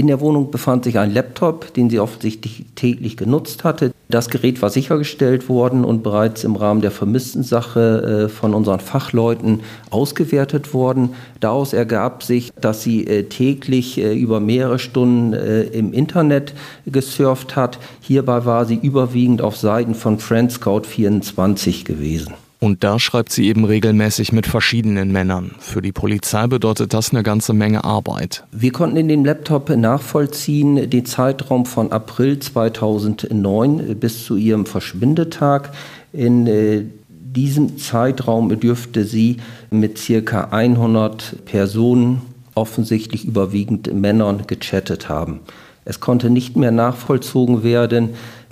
In 0.00 0.06
der 0.06 0.20
Wohnung 0.22 0.50
befand 0.50 0.84
sich 0.84 0.98
ein 0.98 1.12
Laptop, 1.12 1.74
den 1.74 1.90
sie 1.90 2.00
offensichtlich 2.00 2.64
täglich 2.74 3.18
genutzt 3.18 3.64
hatte. 3.64 3.92
Das 4.08 4.30
Gerät 4.30 4.62
war 4.62 4.70
sichergestellt 4.70 5.50
worden 5.50 5.84
und 5.84 6.02
bereits 6.02 6.42
im 6.42 6.56
Rahmen 6.56 6.80
der 6.80 6.90
Vermisstensache 6.90 8.24
äh, 8.24 8.28
von 8.30 8.54
unseren 8.54 8.80
Fachleuten 8.80 9.60
ausgewertet 9.90 10.72
worden. 10.72 11.10
Daraus 11.40 11.74
ergab 11.74 12.22
sich, 12.22 12.50
dass 12.58 12.82
sie 12.82 13.06
äh, 13.06 13.24
täglich 13.24 13.98
äh, 13.98 14.14
über 14.14 14.40
mehrere 14.40 14.78
Stunden 14.78 15.34
im 15.34 15.92
Internet 15.92 16.54
gesurft 16.86 17.54
hat. 17.54 17.78
Hierbei 18.00 18.46
war 18.46 18.64
sie 18.64 18.76
überwiegend 18.76 19.42
auf 19.42 19.58
Seiten 19.58 19.94
von 19.94 20.18
Friendscout24 20.18 21.84
gewesen. 21.84 22.32
Und 22.60 22.84
da 22.84 22.98
schreibt 22.98 23.32
sie 23.32 23.48
eben 23.48 23.64
regelmäßig 23.64 24.32
mit 24.32 24.46
verschiedenen 24.46 25.10
Männern. 25.10 25.52
Für 25.60 25.80
die 25.80 25.92
Polizei 25.92 26.46
bedeutet 26.46 26.92
das 26.92 27.10
eine 27.10 27.22
ganze 27.22 27.54
Menge 27.54 27.84
Arbeit. 27.84 28.44
Wir 28.52 28.70
konnten 28.70 28.98
in 28.98 29.08
dem 29.08 29.24
Laptop 29.24 29.70
nachvollziehen 29.70 30.90
den 30.90 31.06
Zeitraum 31.06 31.64
von 31.64 31.90
April 31.90 32.38
2009 32.38 33.96
bis 33.98 34.26
zu 34.26 34.36
ihrem 34.36 34.66
Verschwindetag. 34.66 35.70
In 36.12 36.46
äh, 36.46 36.82
diesem 37.08 37.78
Zeitraum 37.78 38.60
dürfte 38.60 39.04
sie 39.04 39.38
mit 39.70 39.96
circa 39.96 40.48
100 40.50 41.46
Personen, 41.46 42.20
offensichtlich 42.54 43.24
überwiegend 43.24 43.90
Männern, 43.94 44.42
gechattet 44.46 45.08
haben. 45.08 45.40
Es 45.86 45.98
konnte 45.98 46.28
nicht 46.28 46.56
mehr 46.56 46.72
nachvollzogen 46.72 47.62
werden, 47.62 48.10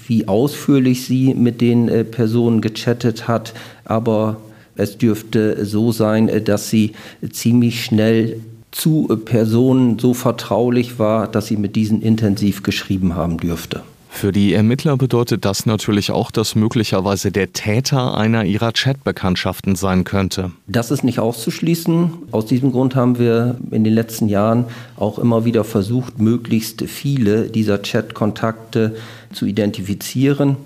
wie 0.09 0.27
ausführlich 0.27 1.05
sie 1.05 1.35
mit 1.35 1.61
den 1.61 1.89
äh, 1.89 2.05
Personen 2.05 2.61
gechattet 2.61 3.29
hat, 3.29 3.55
aber 3.85 4.39
es 4.75 4.97
dürfte 4.97 5.65
so 5.65 5.93
sein, 5.93 6.29
äh, 6.29 6.41
dass 6.41 6.71
sie 6.71 6.93
ziemlich 7.31 7.85
schnell 7.85 8.41
zu 8.71 9.09
äh, 9.11 9.17
Personen 9.17 9.99
so 9.99 10.15
vertraulich 10.15 10.99
war, 10.99 11.29
dass 11.29 11.47
sie 11.47 11.57
mit 11.57 11.77
diesen 11.77 12.03
intensiv 12.03 12.63
geschrieben 12.63 13.15
haben 13.15 13.37
dürfte. 13.37 13.83
Für 14.11 14.33
die 14.33 14.55
Ermittler 14.55 14.97
bedeutet 14.97 15.45
das 15.45 15.67
natürlich 15.67 16.11
auch, 16.11 16.31
dass 16.31 16.55
möglicherweise 16.55 17.31
der 17.31 17.53
Täter 17.53 18.17
einer 18.17 18.45
ihrer 18.45 18.73
Chatbekanntschaften 18.73 19.77
sein 19.77 20.05
könnte. 20.05 20.51
Das 20.67 20.91
ist 20.91 21.05
nicht 21.05 21.21
auszuschließen. 21.21 22.11
Aus 22.33 22.47
diesem 22.47 22.73
Grund 22.73 22.97
haben 22.97 23.19
wir 23.19 23.59
in 23.71 23.85
den 23.85 23.93
letzten 23.93 24.29
Jahren 24.29 24.65
auch 24.97 25.19
immer 25.19 25.45
wieder 25.45 25.63
versucht, 25.63 26.19
möglichst 26.19 26.83
viele 26.89 27.45
dieser 27.45 27.79
Chatkontakte 27.79 28.97
zu 29.33 29.47
identifizieren. 29.47 30.57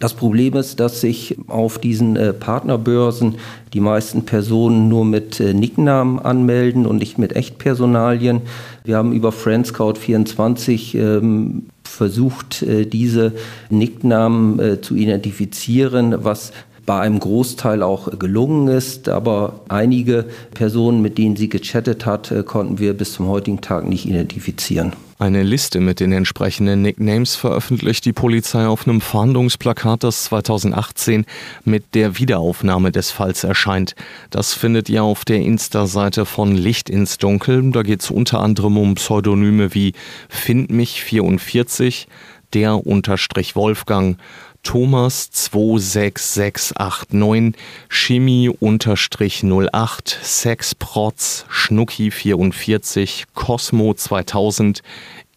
Das 0.00 0.14
Problem 0.14 0.54
ist, 0.54 0.80
dass 0.80 1.02
sich 1.02 1.36
auf 1.46 1.78
diesen 1.78 2.16
äh, 2.16 2.32
Partnerbörsen 2.32 3.34
die 3.74 3.80
meisten 3.80 4.24
Personen 4.24 4.88
nur 4.88 5.04
mit 5.04 5.40
äh, 5.40 5.52
Nicknamen 5.52 6.18
anmelden 6.18 6.86
und 6.86 6.98
nicht 6.98 7.18
mit 7.18 7.36
Echtpersonalien. 7.36 8.40
Wir 8.82 8.96
haben 8.96 9.12
über 9.12 9.28
Friendscout24 9.28 10.96
ähm, 10.96 11.66
versucht, 11.84 12.62
äh, 12.62 12.86
diese 12.86 13.34
Nicknamen 13.68 14.58
äh, 14.58 14.80
zu 14.80 14.94
identifizieren, 14.94 16.24
was 16.24 16.52
bei 16.90 16.98
einem 16.98 17.20
Großteil 17.20 17.84
auch 17.84 18.18
gelungen 18.18 18.66
ist, 18.66 19.08
aber 19.08 19.60
einige 19.68 20.24
Personen, 20.54 21.00
mit 21.02 21.18
denen 21.18 21.36
sie 21.36 21.48
gechattet 21.48 22.04
hat, 22.04 22.32
äh, 22.32 22.42
konnten 22.42 22.80
wir 22.80 22.94
bis 22.94 23.12
zum 23.12 23.28
heutigen 23.28 23.60
Tag 23.60 23.88
nicht 23.88 24.06
identifizieren. 24.06 24.94
Eine 25.20 25.44
Liste 25.44 25.78
mit 25.78 26.00
den 26.00 26.10
entsprechenden 26.10 26.82
Nicknames 26.82 27.36
veröffentlicht 27.36 28.06
die 28.06 28.12
Polizei 28.12 28.66
auf 28.66 28.88
einem 28.88 29.00
Fahndungsplakat, 29.00 30.02
das 30.02 30.24
2018 30.24 31.26
mit 31.64 31.94
der 31.94 32.18
Wiederaufnahme 32.18 32.90
des 32.90 33.12
Falls 33.12 33.44
erscheint. 33.44 33.94
Das 34.30 34.52
findet 34.52 34.88
ihr 34.88 35.04
auf 35.04 35.24
der 35.24 35.42
Insta-Seite 35.42 36.26
von 36.26 36.56
Licht 36.56 36.90
ins 36.90 37.18
Dunkel. 37.18 37.70
Da 37.70 37.82
geht 37.82 38.02
es 38.02 38.10
unter 38.10 38.40
anderem 38.40 38.76
um 38.76 38.96
Pseudonyme 38.96 39.76
wie 39.76 39.92
Find 40.28 40.72
mich 40.72 41.04
44, 41.04 42.08
der 42.52 42.84
unterstrich 42.84 43.54
Wolfgang, 43.54 44.18
Thomas 44.62 45.30
26689, 45.30 47.54
Chemie-08, 47.88 50.16
Sexprotz, 50.22 51.46
Schnucki44, 51.50 53.24
Cosmo 53.34 53.94
2000, 53.94 54.82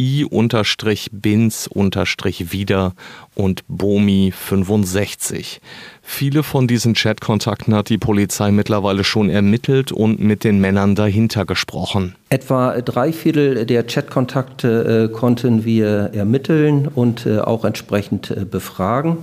i-bins-wieder 0.04 2.94
und 3.36 3.64
Bomi65. 3.70 5.60
Viele 6.02 6.44
von 6.44 6.68
diesen 6.68 6.94
Chatkontakten 6.94 7.74
hat 7.74 7.88
die 7.90 7.98
Polizei 7.98 8.52
mittlerweile 8.52 9.06
schon 9.06 9.30
ermittelt 9.30 9.94
und 9.94 10.20
mit 10.20 10.44
den 10.44 10.60
Männern 10.60 10.96
dahinter 10.96 11.46
gesprochen. 11.46 12.16
Etwa 12.30 12.82
drei 12.82 13.14
Viertel 13.14 13.66
der 13.66 13.84
Chatkontakte 13.84 15.08
äh, 15.10 15.14
konnten 15.14 15.64
wir 15.64 16.12
ermitteln 16.14 16.90
und 16.94 17.26
äh, 17.26 17.40
auch 17.40 17.64
entsprechend 17.64 18.32
äh, 18.32 18.44
befragen. 18.44 19.18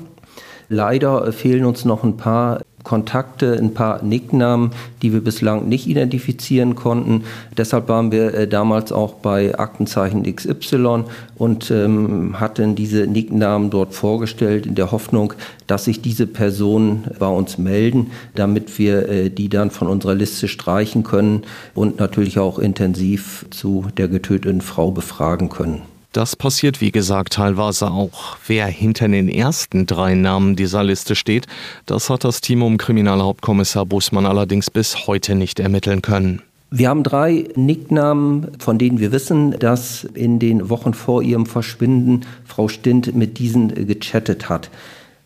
Leider 0.73 1.33
fehlen 1.33 1.65
uns 1.65 1.85
noch 1.85 2.05
ein 2.05 2.17
paar 2.17 2.61
Kontakte, 2.85 3.59
ein 3.59 3.75
paar 3.75 4.05
Nicknamen, 4.05 4.71
die 5.03 5.13
wir 5.13 5.21
bislang 5.21 5.69
nicht 5.69 5.89
identifizieren 5.89 6.77
konnten. 6.77 7.25
Deshalb 7.57 7.89
waren 7.89 8.13
wir 8.13 8.33
äh, 8.33 8.49
damals 8.49 8.93
auch 8.93 9.15
bei 9.15 9.59
Aktenzeichen 9.59 10.23
XY 10.23 11.05
und 11.37 11.73
ähm, 11.73 12.39
hatten 12.39 12.77
diese 12.77 13.09
Nicknamen 13.09 13.71
dort 13.71 13.95
vorgestellt 13.95 14.65
in 14.65 14.77
der 14.77 14.93
Hoffnung, 14.93 15.35
dass 15.67 15.87
sich 15.87 16.03
diese 16.03 16.29
Personen 16.29 17.05
bei 17.19 17.29
uns 17.29 17.59
melden, 17.59 18.13
damit 18.37 18.79
wir 18.79 19.09
äh, 19.09 19.29
die 19.29 19.49
dann 19.49 19.71
von 19.71 19.89
unserer 19.89 20.15
Liste 20.15 20.47
streichen 20.47 21.03
können 21.03 21.43
und 21.75 21.99
natürlich 21.99 22.39
auch 22.39 22.61
intensiv 22.61 23.45
zu 23.51 23.87
der 23.97 24.07
getöteten 24.07 24.61
Frau 24.61 24.93
befragen 24.93 25.49
können. 25.49 25.83
Das 26.13 26.35
passiert, 26.35 26.81
wie 26.81 26.91
gesagt, 26.91 27.35
teilweise 27.35 27.89
auch. 27.93 28.37
Wer 28.45 28.67
hinter 28.67 29.07
den 29.07 29.29
ersten 29.29 29.87
drei 29.87 30.15
Namen 30.15 30.57
dieser 30.57 30.83
Liste 30.83 31.15
steht, 31.15 31.47
das 31.87 32.11
hat 32.11 32.25
das 32.25 32.41
Team 32.41 32.65
um 32.65 32.79
Kriminalhauptkommissar 32.79 33.87
Bußmann 33.87 34.27
allerdings 34.27 34.71
bis 34.71 35.07
heute 35.07 35.37
nicht 35.37 35.61
ermitteln 35.61 36.03
können. 36.03 36.43
Wir 36.73 36.89
haben 36.89 37.05
drei 37.05 37.49
Nicknamen, 37.55 38.49
von 38.59 38.79
denen 38.79 38.99
wir 38.99 39.13
wissen, 39.13 39.57
dass 39.59 40.03
in 40.03 40.41
den 40.41 40.69
Wochen 40.69 40.95
vor 40.95 41.23
ihrem 41.23 41.47
Verschwinden 41.47 42.27
Frau 42.45 42.67
Stint 42.69 43.15
mit 43.15 43.39
diesen 43.39 43.87
gechattet 43.87 44.49
hat. 44.49 44.71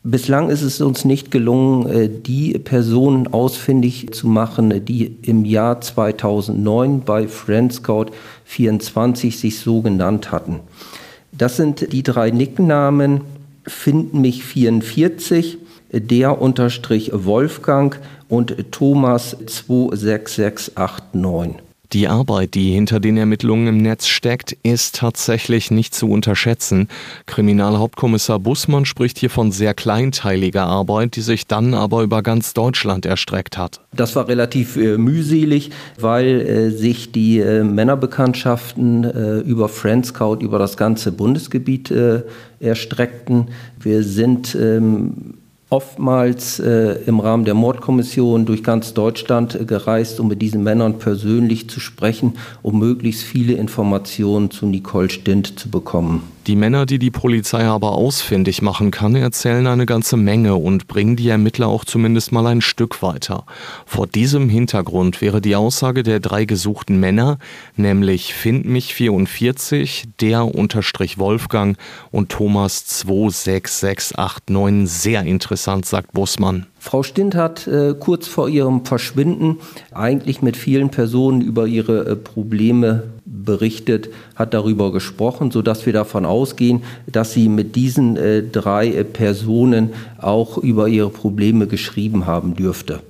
Bislang 0.06 0.50
ist 0.50 0.60
es 0.60 0.82
uns 0.82 1.06
nicht 1.06 1.30
gelungen, 1.30 1.88
äh, 1.88 2.10
die 2.10 2.58
Personen 2.58 3.26
ausfindig 3.26 4.12
zu 4.12 4.26
machen, 4.26 4.84
die 4.84 5.16
im 5.22 5.46
Jahr 5.46 5.80
2009 5.80 7.00
bei 7.00 7.26
Friendscout 7.26 8.08
24 8.44 9.38
sich 9.38 9.60
so 9.60 9.80
genannt 9.80 10.30
hatten. 10.30 10.60
Das 11.32 11.56
sind 11.56 11.90
die 11.94 12.02
drei 12.02 12.30
Nicknamen 12.30 13.22
Find 13.66 14.12
mich 14.12 14.44
44, 14.44 15.56
der 15.90 16.42
unterstrich 16.42 17.10
Wolfgang 17.14 17.98
und 18.28 18.72
Thomas 18.72 19.34
26689. 19.46 21.63
Die 21.94 22.08
Arbeit, 22.08 22.54
die 22.54 22.72
hinter 22.72 22.98
den 22.98 23.16
Ermittlungen 23.16 23.68
im 23.68 23.76
Netz 23.76 24.08
steckt, 24.08 24.50
ist 24.64 24.96
tatsächlich 24.96 25.70
nicht 25.70 25.94
zu 25.94 26.10
unterschätzen. 26.10 26.88
Kriminalhauptkommissar 27.26 28.40
Bussmann 28.40 28.84
spricht 28.84 29.16
hier 29.16 29.30
von 29.30 29.52
sehr 29.52 29.74
kleinteiliger 29.74 30.66
Arbeit, 30.66 31.14
die 31.14 31.20
sich 31.20 31.46
dann 31.46 31.72
aber 31.72 32.02
über 32.02 32.24
ganz 32.24 32.52
Deutschland 32.52 33.06
erstreckt 33.06 33.56
hat. 33.56 33.80
Das 33.94 34.16
war 34.16 34.26
relativ 34.26 34.76
äh, 34.76 34.98
mühselig, 34.98 35.70
weil 35.96 36.40
äh, 36.40 36.70
sich 36.70 37.12
die 37.12 37.38
äh, 37.38 37.62
Männerbekanntschaften 37.62 39.04
äh, 39.04 39.38
über 39.38 39.68
Friendscout 39.68 40.38
über 40.40 40.58
das 40.58 40.76
ganze 40.76 41.12
Bundesgebiet 41.12 41.92
äh, 41.92 42.22
erstreckten. 42.58 43.50
Wir 43.78 44.02
sind 44.02 44.56
ähm, 44.60 45.34
oftmals 45.74 46.60
äh, 46.60 47.00
im 47.06 47.18
Rahmen 47.18 47.44
der 47.44 47.54
Mordkommission 47.54 48.46
durch 48.46 48.62
ganz 48.62 48.94
Deutschland 48.94 49.56
äh, 49.56 49.64
gereist, 49.64 50.20
um 50.20 50.28
mit 50.28 50.40
diesen 50.40 50.62
Männern 50.62 51.00
persönlich 51.00 51.68
zu 51.68 51.80
sprechen, 51.80 52.34
um 52.62 52.78
möglichst 52.78 53.24
viele 53.24 53.54
Informationen 53.54 54.52
zu 54.52 54.66
Nicole 54.66 55.10
Stint 55.10 55.58
zu 55.58 55.70
bekommen. 55.70 56.22
Die 56.46 56.56
Männer, 56.56 56.84
die 56.84 56.98
die 56.98 57.10
Polizei 57.10 57.64
aber 57.64 57.92
ausfindig 57.92 58.60
machen 58.60 58.90
kann, 58.90 59.16
erzählen 59.16 59.66
eine 59.66 59.86
ganze 59.86 60.18
Menge 60.18 60.56
und 60.56 60.88
bringen 60.88 61.16
die 61.16 61.30
Ermittler 61.30 61.68
auch 61.68 61.86
zumindest 61.86 62.32
mal 62.32 62.46
ein 62.46 62.60
Stück 62.60 63.02
weiter. 63.02 63.46
Vor 63.86 64.06
diesem 64.06 64.50
Hintergrund 64.50 65.22
wäre 65.22 65.40
die 65.40 65.56
Aussage 65.56 66.02
der 66.02 66.20
drei 66.20 66.44
gesuchten 66.44 67.00
Männer, 67.00 67.38
nämlich 67.76 68.34
Find 68.34 68.66
mich 68.66 68.92
44, 68.92 70.04
der 70.20 70.54
unterstrich 70.54 71.16
Wolfgang 71.16 71.78
und 72.10 72.28
Thomas 72.28 72.84
26689 72.84 74.86
sehr 74.86 75.22
interessant, 75.22 75.86
sagt 75.86 76.12
Bussmann. 76.12 76.66
Frau 76.78 77.02
Stint 77.02 77.34
hat 77.34 77.66
äh, 77.66 77.94
kurz 77.98 78.28
vor 78.28 78.50
ihrem 78.50 78.84
Verschwinden 78.84 79.60
eigentlich 79.94 80.42
mit 80.42 80.58
vielen 80.58 80.90
Personen 80.90 81.40
über 81.40 81.66
ihre 81.66 82.06
äh, 82.06 82.16
Probleme 82.16 83.13
berichtet, 83.44 84.10
hat 84.36 84.54
darüber 84.54 84.92
gesprochen, 84.92 85.50
sodass 85.50 85.86
wir 85.86 85.92
davon 85.92 86.24
ausgehen, 86.24 86.82
dass 87.06 87.32
sie 87.32 87.48
mit 87.48 87.76
diesen 87.76 88.16
äh, 88.16 88.42
drei 88.42 88.88
äh, 88.88 89.04
Personen 89.04 89.90
auch 90.18 90.58
über 90.58 90.88
ihre 90.88 91.10
Probleme 91.10 91.66
geschrieben 91.66 92.26
haben 92.26 92.54
dürfte. 92.54 93.00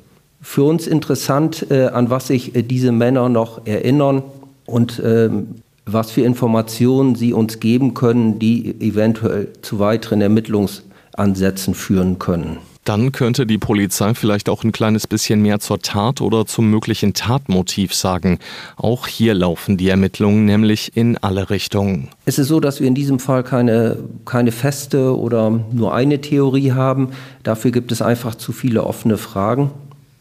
Für 0.41 0.65
uns 0.65 0.87
interessant, 0.87 1.67
äh, 1.71 1.87
an 1.87 2.11
was 2.11 2.29
sich 2.29 2.53
diese 2.55 2.93
Männer 2.93 3.29
noch 3.29 3.67
erinnern 3.67 4.23
und 4.67 5.01
ähm, 5.05 5.47
was 5.87 6.11
für 6.11 6.23
Informationen 6.23 7.15
sie 7.15 7.33
uns 7.33 7.61
geben 7.61 7.95
können, 7.95 8.39
die 8.39 8.75
eventuell 8.81 9.49
zu 9.63 9.79
weiteren 9.79 10.21
Ermittlungsansätzen 10.21 11.75
führen 11.75 12.19
können. 12.19 12.59
Dann 12.85 13.13
könnte 13.13 13.47
die 13.47 13.57
Polizei 13.57 14.13
vielleicht 14.15 14.51
auch 14.51 14.63
ein 14.63 14.73
kleines 14.73 15.07
bisschen 15.07 15.41
mehr 15.41 15.59
zur 15.59 15.81
Tat 15.81 16.21
oder 16.21 16.45
zum 16.45 16.71
möglichen 16.71 17.15
Tatmotiv 17.15 17.95
sagen. 17.95 18.39
Auch 18.77 19.07
hier 19.07 19.33
laufen 19.33 19.79
die 19.79 19.89
Ermittlungen 19.89 20.45
nämlich 20.45 20.95
in 20.95 21.17
alle 21.17 21.49
Richtungen. 21.49 22.09
Es 22.27 22.39
ist 22.39 22.49
so, 22.49 22.61
dass 22.61 22.81
wir 22.81 22.87
in 22.87 22.95
diesem 22.95 23.19
Fall 23.19 23.43
keine, 23.43 23.97
keine 24.27 24.53
feste 24.53 25.17
oder 25.17 25.51
nur 25.73 25.95
eine 25.95 26.21
Theorie 26.21 26.73
haben. 26.73 27.11
Dafür 27.43 27.71
gibt 27.71 27.91
es 27.91 28.03
einfach 28.03 28.35
zu 28.35 28.53
viele 28.53 28.85
offene 28.85 29.17
Fragen. 29.17 29.71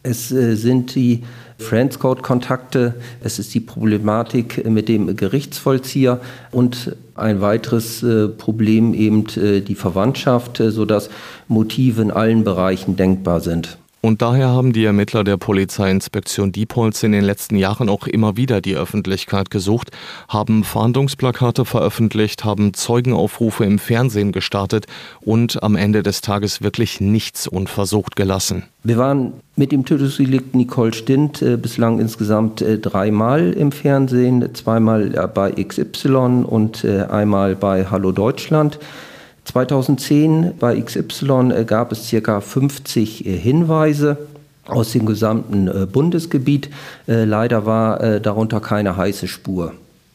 Es 0.01 0.31
äh, 0.31 0.55
sind 0.55 0.95
die 0.95 1.23
Friendscode-Kontakte, 1.59 2.95
es 3.21 3.39
ist 3.39 3.53
die 3.53 3.59
Problematik 3.59 4.65
mit 4.65 4.89
dem 4.89 5.15
Gerichtsvollzieher 5.15 6.19
und 6.51 6.95
ein 7.15 7.41
weiteres 7.41 8.03
äh, 8.03 8.27
Problem 8.27 8.93
eben 8.93 9.25
äh, 9.37 9.61
die 9.61 9.75
Verwandtschaft, 9.75 10.57
sodass 10.57 11.09
Motive 11.47 12.01
in 12.01 12.11
allen 12.11 12.43
Bereichen 12.43 12.95
denkbar 12.95 13.39
sind. 13.39 13.77
Und 14.05 14.21
daher 14.21 14.49
haben 14.49 14.73
die 14.73 14.83
Ermittler 14.83 15.23
der 15.23 15.37
Polizeiinspektion 15.37 16.51
Diepholz 16.51 17.03
in 17.03 17.13
den 17.13 17.23
letzten 17.23 17.55
Jahren 17.55 17.87
auch 17.87 18.05
immer 18.05 18.35
wieder 18.35 18.59
die 18.59 18.75
Öffentlichkeit 18.75 19.49
gesucht, 19.49 19.91
haben 20.27 20.65
Fahndungsplakate 20.65 21.63
veröffentlicht, 21.63 22.43
haben 22.43 22.73
Zeugenaufrufe 22.73 23.63
im 23.63 23.79
Fernsehen 23.79 24.33
gestartet 24.33 24.87
und 25.21 25.63
am 25.63 25.77
Ende 25.77 26.03
des 26.03 26.19
Tages 26.19 26.61
wirklich 26.61 26.99
nichts 26.99 27.47
unversucht 27.47 28.17
gelassen. 28.17 28.63
Wir 28.83 28.97
waren 28.97 29.31
mit 29.55 29.71
dem 29.71 29.85
Tötungsdelikt 29.85 30.53
Nicole 30.53 30.93
Stint 30.93 31.41
äh, 31.41 31.55
bislang 31.55 32.01
insgesamt 32.01 32.61
äh, 32.61 32.79
dreimal 32.79 33.53
im 33.53 33.71
Fernsehen, 33.71 34.53
zweimal 34.53 35.15
äh, 35.15 35.27
bei 35.33 35.51
XY 35.51 36.43
und 36.45 36.83
äh, 36.83 37.03
einmal 37.03 37.55
bei 37.55 37.85
Hallo 37.85 38.11
Deutschland. 38.11 38.79
2010 39.45 40.53
bei 40.59 40.79
XY 40.79 41.51
äh, 41.51 41.65
gab 41.65 41.91
es 41.91 42.07
circa 42.07 42.41
50 42.41 43.25
äh, 43.25 43.37
Hinweise 43.37 44.17
aus 44.65 44.91
dem 44.93 45.05
gesamten 45.05 45.67
äh, 45.67 45.85
Bundesgebiet. 45.85 46.69
Leider 47.05 47.65
war 47.65 48.19
darunter 48.21 48.61
keine 48.61 48.95
heiße 48.95 49.27
Spur. 49.27 49.73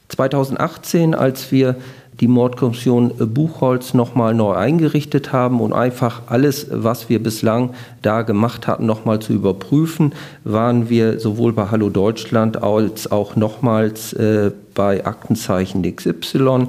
2018, 0.08 1.14
als 1.14 1.52
wir 1.52 1.76
die 2.20 2.28
Mordkommission 2.28 3.12
Buchholz 3.32 3.94
nochmal 3.94 4.34
neu 4.34 4.54
eingerichtet 4.54 5.32
haben 5.32 5.60
und 5.60 5.72
einfach 5.72 6.22
alles, 6.26 6.66
was 6.70 7.08
wir 7.08 7.22
bislang 7.22 7.74
da 8.02 8.22
gemacht 8.22 8.66
hatten, 8.66 8.86
nochmal 8.86 9.20
zu 9.20 9.32
überprüfen, 9.32 10.12
waren 10.44 10.88
wir 10.88 11.20
sowohl 11.20 11.52
bei 11.52 11.70
Hallo 11.70 11.90
Deutschland 11.90 12.62
als 12.62 13.10
auch 13.10 13.36
nochmals 13.36 14.12
äh, 14.14 14.50
bei 14.74 15.04
Aktenzeichen 15.04 15.82
XY. 15.82 16.68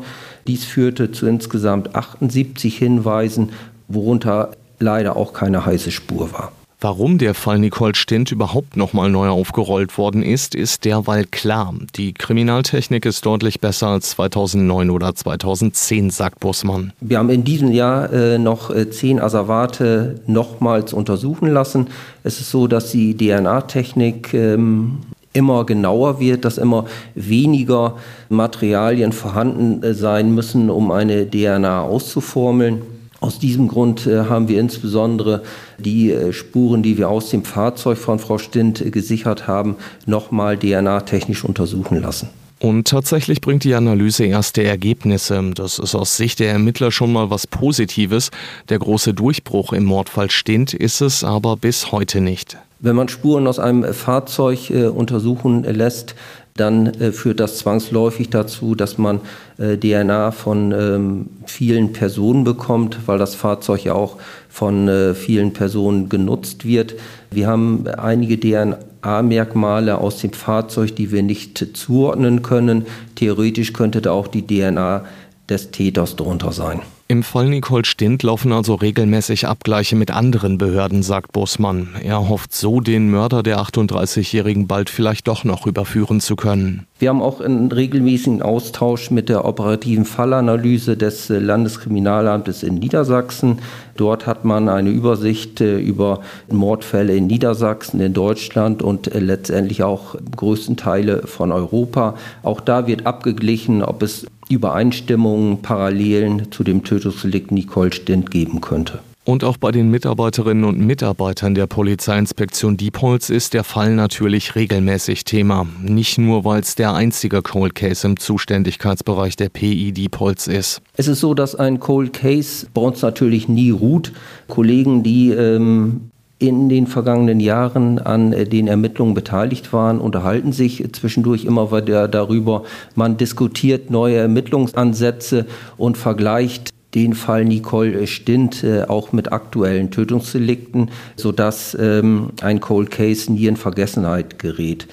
Dies 0.50 0.66
führte 0.66 1.12
zu 1.12 1.28
insgesamt 1.28 1.94
78 1.94 2.76
Hinweisen, 2.76 3.52
worunter 3.88 4.50
leider 4.80 5.16
auch 5.16 5.32
keine 5.32 5.64
heiße 5.64 5.92
Spur 5.92 6.34
war. 6.34 6.52
Warum 6.82 7.20
der 7.20 7.36
Fall 7.36 7.60
Nicole 7.60 7.94
Stint 7.94 8.32
überhaupt 8.32 8.76
nochmal 8.76 9.12
neu 9.12 9.28
aufgerollt 9.28 9.96
worden 10.00 10.24
ist, 10.24 10.56
ist 10.56 10.86
derweil 10.86 11.26
klar. 11.26 11.76
Die 11.98 12.16
Kriminaltechnik 12.16 13.06
ist 13.06 13.28
deutlich 13.28 13.62
besser 13.62 13.90
als 13.90 14.10
2009 14.10 14.90
oder 14.90 15.14
2010, 15.14 16.10
sagt 16.10 16.40
Bussmann. 16.40 16.94
Wir 17.00 17.20
haben 17.20 17.30
in 17.30 17.44
diesem 17.44 17.72
Jahr 17.72 18.12
äh, 18.12 18.40
noch 18.40 18.72
äh, 18.72 18.90
zehn 18.90 19.20
Asservate 19.20 20.20
nochmals 20.26 20.94
untersuchen 20.94 21.50
lassen. 21.50 21.90
Es 22.24 22.40
ist 22.40 22.50
so, 22.50 22.66
dass 22.66 22.90
die 22.90 23.16
DNA-Technik 23.16 24.34
ähm, 24.34 24.98
immer 25.34 25.66
genauer 25.66 26.20
wird, 26.20 26.46
dass 26.46 26.58
immer 26.58 26.86
weniger 27.16 27.98
Materialien 28.30 29.12
vorhanden 29.12 29.84
äh, 29.84 29.94
sein 29.94 30.34
müssen, 30.34 30.70
um 30.70 30.92
eine 30.92 31.30
DNA 31.30 31.82
auszuformeln. 31.82 32.82
Aus 33.22 33.38
diesem 33.38 33.68
Grund 33.68 34.08
äh, 34.08 34.26
haben 34.26 34.48
wir 34.48 34.60
insbesondere 34.60 35.44
die 35.78 36.12
äh, 36.12 36.32
Spuren, 36.32 36.84
die 36.84 36.98
wir 36.98 37.10
aus 37.10 37.30
dem 37.30 37.44
Fahrzeug 37.44 37.98
von 37.98 38.18
Frau 38.18 38.38
Stint 38.38 38.92
gesichert 38.92 39.48
haben, 39.48 39.76
nochmal 40.06 40.58
DNA-technisch 40.58 41.44
untersuchen 41.44 42.02
lassen. 42.02 42.30
Und 42.60 42.90
tatsächlich 42.90 43.40
bringt 43.40 43.64
die 43.64 43.74
Analyse 43.74 44.26
erste 44.26 44.64
Ergebnisse. 44.64 45.42
Das 45.56 45.80
ist 45.80 45.96
aus 45.96 46.18
Sicht 46.18 46.40
der 46.40 46.52
Ermittler 46.52 46.92
schon 46.92 47.14
mal 47.14 47.30
was 47.30 47.48
Positives. 47.48 48.32
Der 48.68 48.80
große 48.80 49.14
Durchbruch 49.14 49.72
im 49.72 49.86
Mordfall 49.86 50.30
Stint 50.30 50.74
ist 50.74 51.00
es 51.00 51.24
aber 51.24 51.56
bis 51.56 51.94
heute 51.94 52.20
nicht. 52.20 52.58
Wenn 52.82 52.96
man 52.96 53.10
Spuren 53.10 53.46
aus 53.46 53.60
einem 53.60 53.94
Fahrzeug 53.94 54.70
äh, 54.70 54.86
untersuchen 54.86 55.64
lässt, 55.64 56.16
dann 56.56 56.88
äh, 56.88 57.12
führt 57.12 57.42
das 57.42 57.58
zwangsläufig 57.58 58.30
dazu, 58.30 58.74
dass 58.74 58.98
man 58.98 59.20
äh, 59.58 59.76
DNA 59.76 60.32
von 60.32 60.72
ähm, 60.72 61.30
vielen 61.46 61.92
Personen 61.92 62.46
bekommt, 62.46 63.00
weil 63.06 63.18
das 63.18 63.36
Fahrzeug 63.36 63.84
ja 63.84 63.94
auch 63.94 64.16
von 64.48 65.14
vielen 65.16 65.54
Personen 65.54 66.10
genutzt 66.10 66.66
wird. 66.66 66.96
Wir 67.32 67.48
haben 67.48 67.88
einige 67.88 68.38
DNA-Merkmale 68.38 69.98
aus 69.98 70.18
dem 70.18 70.34
Fahrzeug, 70.34 70.96
die 70.96 71.12
wir 71.12 71.24
nicht 71.24 71.78
zuordnen 71.78 72.42
können. 72.42 72.86
Theoretisch 73.16 73.72
könnte 73.72 74.02
da 74.02 74.12
auch 74.12 74.28
die 74.28 74.46
DNA 74.46 75.06
des 75.48 75.72
Täters 75.72 76.18
drunter 76.18 76.52
sein. 76.52 76.82
Im 77.12 77.24
Fall 77.24 77.50
Nicole 77.50 77.86
Stint 77.86 78.22
laufen 78.22 78.54
also 78.54 78.76
regelmäßig 78.76 79.48
Abgleiche 79.48 79.96
mit 79.96 80.12
anderen 80.12 80.60
Behörden, 80.60 81.02
sagt 81.02 81.32
Bussmann. 81.32 81.96
Er 82.04 82.30
hofft 82.30 82.54
so, 82.54 82.82
den 82.82 83.10
Mörder 83.10 83.42
der 83.42 83.58
38-Jährigen 83.58 84.68
bald 84.68 84.92
vielleicht 84.92 85.28
doch 85.28 85.44
noch 85.44 85.66
überführen 85.66 86.20
zu 86.20 86.36
können. 86.36 86.86
Wir 87.00 87.10
haben 87.10 87.24
auch 87.24 87.42
einen 87.42 87.72
regelmäßigen 87.72 88.44
Austausch 88.44 89.10
mit 89.10 89.28
der 89.28 89.46
operativen 89.46 90.06
Fallanalyse 90.06 90.98
des 90.98 91.30
Landeskriminalamtes 91.30 92.62
in 92.62 92.76
Niedersachsen. 92.76 93.58
Dort 93.98 94.28
hat 94.28 94.46
man 94.46 94.70
eine 94.70 94.92
Übersicht 94.92 95.62
äh, 95.62 95.80
über 95.80 96.22
Mordfälle 96.52 97.16
in 97.16 97.26
Niedersachsen, 97.26 98.02
in 98.02 98.14
Deutschland 98.14 98.84
und 98.84 99.08
äh, 99.08 99.20
letztendlich 99.20 99.82
auch 99.82 100.16
größten 100.38 100.78
Teile 100.78 101.26
von 101.26 101.52
Europa. 101.52 102.14
Auch 102.44 102.62
da 102.62 102.86
wird 102.86 103.08
abgeglichen, 103.08 103.82
ob 103.82 104.04
es 104.04 104.28
Übereinstimmungen, 104.50 105.62
Parallelen 105.62 106.52
zu 106.52 106.64
dem 106.64 106.84
Tötungsdelikt 106.84 107.52
Nicole 107.52 107.94
Stint 107.94 108.32
geben 108.32 108.62
könnte. 108.62 109.00
Und 109.30 109.44
auch 109.44 109.58
bei 109.58 109.72
den 109.72 109.92
Mitarbeiterinnen 109.92 110.64
und 110.64 110.80
Mitarbeitern 110.80 111.54
der 111.54 111.68
Polizeiinspektion 111.68 112.78
Diepholz 112.78 113.30
ist 113.30 113.54
der 113.54 113.64
Fall 113.64 113.94
natürlich 113.94 114.56
regelmäßig 114.56 115.24
Thema. 115.24 115.68
Nicht 115.84 116.18
nur, 116.18 116.46
weil 116.46 116.62
es 116.62 116.74
der 116.74 116.96
einzige 116.96 117.44
Cold 117.44 117.76
Case 117.76 118.08
im 118.08 118.18
Zuständigkeitsbereich 118.18 119.36
der 119.36 119.50
PI 119.50 119.92
Diepholz 119.92 120.48
ist. 120.48 120.82
Es 120.98 121.08
ist 121.08 121.20
so, 121.20 121.36
dass 121.36 121.54
ein 121.54 121.80
Cold 121.80 122.14
Case 122.14 122.66
bei 122.74 122.82
uns 122.82 123.04
natürlich 123.04 123.48
nie 123.48 123.70
ruht. 123.70 124.14
Kollegen, 124.48 125.04
die 125.04 125.30
ähm, 125.30 126.10
in 126.40 126.70
den 126.70 126.88
vergangenen 126.88 127.42
Jahren 127.42 128.00
an 128.00 128.32
äh, 128.34 128.46
den 128.46 128.68
Ermittlungen 128.68 129.14
beteiligt 129.14 129.74
waren, 129.74 130.00
unterhalten 130.00 130.54
sich 130.54 130.84
zwischendurch 130.94 131.46
immer 131.46 131.72
wieder 131.72 132.08
darüber. 132.08 132.64
Man 132.96 133.18
diskutiert 133.18 133.92
neue 133.92 134.16
Ermittlungsansätze 134.16 135.46
und 135.78 135.98
vergleicht 135.98 136.70
den 136.96 137.14
Fall 137.14 137.46
Nicole 137.46 138.08
Stint 138.08 138.64
äh, 138.64 138.84
auch 138.84 139.12
mit 139.12 139.32
aktuellen 139.32 139.92
Tötungsdelikten, 139.92 140.90
sodass 141.18 141.78
ähm, 141.80 142.30
ein 142.42 142.62
Cold 142.62 142.90
Case 142.90 143.32
nie 143.32 143.46
in 143.46 143.58
Vergessenheit 143.58 144.40
gerät. 144.40 144.88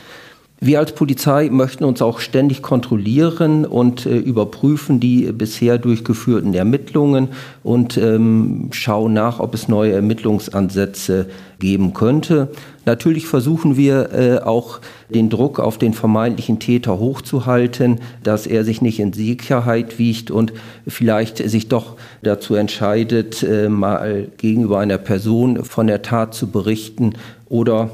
Wir 0.59 0.79
als 0.79 0.93
Polizei 0.93 1.51
möchten 1.51 1.85
uns 1.85 2.01
auch 2.01 2.19
ständig 2.19 2.63
kontrollieren 2.63 3.67
und 3.67 4.07
äh, 4.07 4.17
überprüfen 4.17 5.01
die 5.01 5.31
bisher 5.33 5.77
durchgeführten 5.77 6.55
Ermittlungen 6.55 7.29
und 7.63 7.99
ähm, 7.99 8.71
schauen 8.73 9.13
nach, 9.13 9.39
ob 9.39 9.53
es 9.53 9.69
neue 9.69 9.93
Ermittlungsansätze 9.93 11.27
geben 11.59 11.93
könnte. 11.93 12.49
Natürlich 12.87 13.27
versuchen 13.27 13.77
wir 13.77 14.13
äh, 14.15 14.39
auch 14.39 14.81
den 15.11 15.29
Druck 15.29 15.61
auf 15.61 15.77
den 15.77 15.93
vermeintlichen 15.93 16.59
Täter 16.59 16.99
hochzuhalten, 16.99 18.01
dass 18.23 18.47
er 18.47 18.65
sich 18.65 18.81
nicht 18.81 18.99
in 18.99 19.13
Sicherheit 19.13 19.99
wiegt 19.99 20.31
und 20.31 20.55
vielleicht 20.87 21.37
sich 21.37 21.69
doch 21.69 21.97
dazu 22.23 22.55
entscheidet, 22.55 23.43
äh, 23.43 23.69
mal 23.69 24.29
gegenüber 24.39 24.79
einer 24.79 24.99
Person 24.99 25.65
von 25.65 25.87
der 25.87 26.01
Tat 26.01 26.33
zu 26.33 26.51
berichten 26.51 27.13
oder 27.51 27.91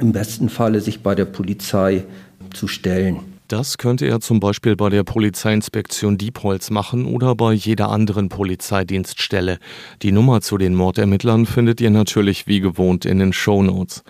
im 0.00 0.12
besten 0.12 0.48
Falle 0.48 0.80
sich 0.80 1.00
bei 1.00 1.14
der 1.14 1.24
Polizei 1.24 2.04
zu 2.52 2.68
stellen. 2.68 3.20
Das 3.48 3.78
könnte 3.78 4.06
er 4.06 4.18
zum 4.18 4.40
Beispiel 4.40 4.74
bei 4.74 4.88
der 4.88 5.04
Polizeiinspektion 5.04 6.18
Diepholz 6.18 6.70
machen 6.70 7.06
oder 7.06 7.36
bei 7.36 7.52
jeder 7.52 7.90
anderen 7.90 8.28
Polizeidienststelle. 8.28 9.58
Die 10.02 10.10
Nummer 10.10 10.40
zu 10.40 10.58
den 10.58 10.74
Mordermittlern 10.74 11.46
findet 11.46 11.80
ihr 11.80 11.90
natürlich 11.90 12.48
wie 12.48 12.58
gewohnt 12.58 13.04
in 13.04 13.20
den 13.20 13.32
Shownotes. 13.32 14.02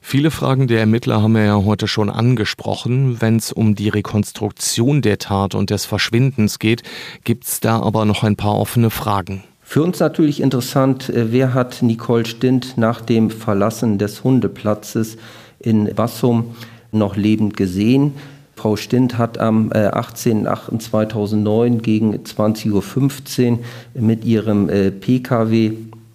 Viele 0.00 0.30
Fragen 0.30 0.68
der 0.68 0.80
Ermittler 0.80 1.20
haben 1.20 1.34
wir 1.34 1.44
ja 1.44 1.62
heute 1.64 1.86
schon 1.86 2.08
angesprochen. 2.08 3.20
Wenn 3.20 3.36
es 3.36 3.52
um 3.52 3.74
die 3.74 3.90
Rekonstruktion 3.90 5.02
der 5.02 5.18
Tat 5.18 5.54
und 5.54 5.68
des 5.68 5.84
Verschwindens 5.84 6.58
geht, 6.58 6.82
gibt 7.24 7.44
es 7.44 7.60
da 7.60 7.80
aber 7.82 8.06
noch 8.06 8.22
ein 8.22 8.36
paar 8.36 8.58
offene 8.58 8.88
Fragen. 8.88 9.44
Für 9.70 9.82
uns 9.82 10.00
natürlich 10.00 10.40
interessant, 10.40 11.10
äh, 11.10 11.30
wer 11.30 11.52
hat 11.52 11.82
Nicole 11.82 12.24
Stint 12.24 12.78
nach 12.78 13.02
dem 13.02 13.28
Verlassen 13.28 13.98
des 13.98 14.24
Hundeplatzes 14.24 15.18
in 15.58 15.94
Bassum 15.94 16.54
noch 16.90 17.16
lebend 17.16 17.54
gesehen? 17.54 18.14
Frau 18.56 18.76
Stint 18.76 19.18
hat 19.18 19.36
am 19.36 19.68
18.08.2009 19.68 21.66
äh, 21.66 21.76
gegen 21.80 22.14
20.15 22.14 23.50
Uhr 23.52 23.58
mit 23.92 24.24
ihrem 24.24 24.70
äh, 24.70 24.90
Pkw 24.90 25.72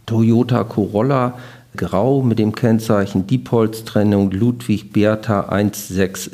Toyota 0.08 0.64
Corolla 0.64 1.38
Grau 1.78 2.24
mit 2.24 2.40
dem 2.40 2.56
Kennzeichen 2.56 3.28
Diepholz-Trennung 3.28 4.32
Ludwig 4.32 4.92
Bertha 4.92 5.42
167 5.42 6.34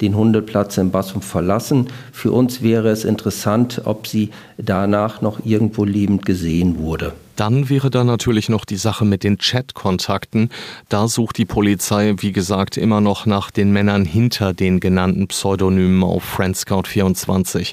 den 0.00 0.16
Hundeplatz 0.16 0.78
in 0.78 0.90
Bassum 0.90 1.22
verlassen. 1.22 1.88
Für 2.12 2.32
uns 2.32 2.62
wäre 2.62 2.88
es 2.88 3.04
interessant, 3.04 3.82
ob 3.84 4.06
sie 4.06 4.30
danach 4.58 5.20
noch 5.20 5.44
irgendwo 5.44 5.84
lebend 5.84 6.24
gesehen 6.24 6.78
wurde. 6.78 7.12
Dann 7.40 7.70
wäre 7.70 7.88
da 7.88 8.04
natürlich 8.04 8.50
noch 8.50 8.66
die 8.66 8.76
Sache 8.76 9.06
mit 9.06 9.24
den 9.24 9.38
Chat-Kontakten. 9.38 10.50
Da 10.90 11.08
sucht 11.08 11.38
die 11.38 11.46
Polizei, 11.46 12.14
wie 12.18 12.32
gesagt, 12.32 12.76
immer 12.76 13.00
noch 13.00 13.24
nach 13.24 13.50
den 13.50 13.72
Männern 13.72 14.04
hinter 14.04 14.52
den 14.52 14.78
genannten 14.78 15.26
Pseudonymen 15.26 16.02
auf 16.02 16.22
Friendscout24. 16.38 17.72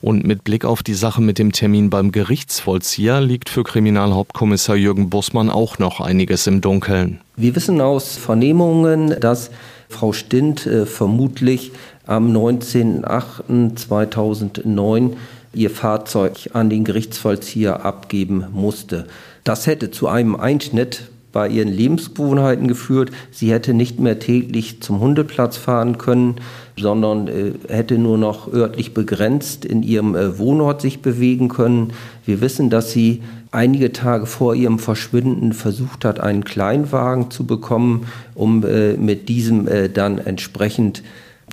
Und 0.00 0.24
mit 0.24 0.44
Blick 0.44 0.64
auf 0.64 0.84
die 0.84 0.94
Sache 0.94 1.20
mit 1.20 1.40
dem 1.40 1.50
Termin 1.50 1.90
beim 1.90 2.12
Gerichtsvollzieher 2.12 3.20
liegt 3.20 3.48
für 3.48 3.64
Kriminalhauptkommissar 3.64 4.76
Jürgen 4.76 5.10
Bussmann 5.10 5.50
auch 5.50 5.80
noch 5.80 6.00
einiges 6.00 6.46
im 6.46 6.60
Dunkeln. 6.60 7.18
Wir 7.34 7.56
wissen 7.56 7.80
aus 7.80 8.16
Vernehmungen, 8.16 9.18
dass 9.18 9.50
Frau 9.88 10.12
Stint 10.12 10.66
äh, 10.66 10.86
vermutlich 10.86 11.72
am 12.06 12.34
19.08.2009 12.34 15.12
ihr 15.54 15.70
Fahrzeug 15.70 16.50
an 16.52 16.68
den 16.70 16.84
Gerichtsvollzieher 16.84 17.84
abgeben 17.84 18.46
musste. 18.52 19.08
Das 19.44 19.66
hätte 19.66 19.90
zu 19.90 20.08
einem 20.08 20.36
Einschnitt 20.36 21.08
bei 21.32 21.48
ihren 21.48 21.68
Lebensgewohnheiten 21.68 22.68
geführt. 22.68 23.10
Sie 23.30 23.52
hätte 23.52 23.74
nicht 23.74 24.00
mehr 24.00 24.18
täglich 24.18 24.80
zum 24.80 25.00
Hundeplatz 25.00 25.56
fahren 25.56 25.98
können, 25.98 26.36
sondern 26.76 27.28
äh, 27.28 27.52
hätte 27.68 27.98
nur 27.98 28.18
noch 28.18 28.52
örtlich 28.52 28.94
begrenzt 28.94 29.64
in 29.64 29.82
ihrem 29.82 30.14
äh, 30.14 30.38
Wohnort 30.38 30.80
sich 30.80 31.02
bewegen 31.02 31.48
können. 31.48 31.92
Wir 32.24 32.40
wissen, 32.40 32.70
dass 32.70 32.92
sie 32.92 33.22
einige 33.50 33.92
Tage 33.92 34.26
vor 34.26 34.54
ihrem 34.54 34.78
Verschwinden 34.78 35.52
versucht 35.52 36.04
hat, 36.04 36.20
einen 36.20 36.44
Kleinwagen 36.44 37.30
zu 37.30 37.46
bekommen, 37.46 38.06
um 38.34 38.64
äh, 38.64 38.94
mit 38.94 39.28
diesem 39.28 39.68
äh, 39.68 39.88
dann 39.88 40.18
entsprechend 40.18 41.02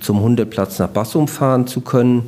zum 0.00 0.20
Hundeplatz 0.20 0.78
nach 0.78 0.88
Bassum 0.88 1.26
fahren 1.28 1.66
zu 1.66 1.80
können. 1.80 2.24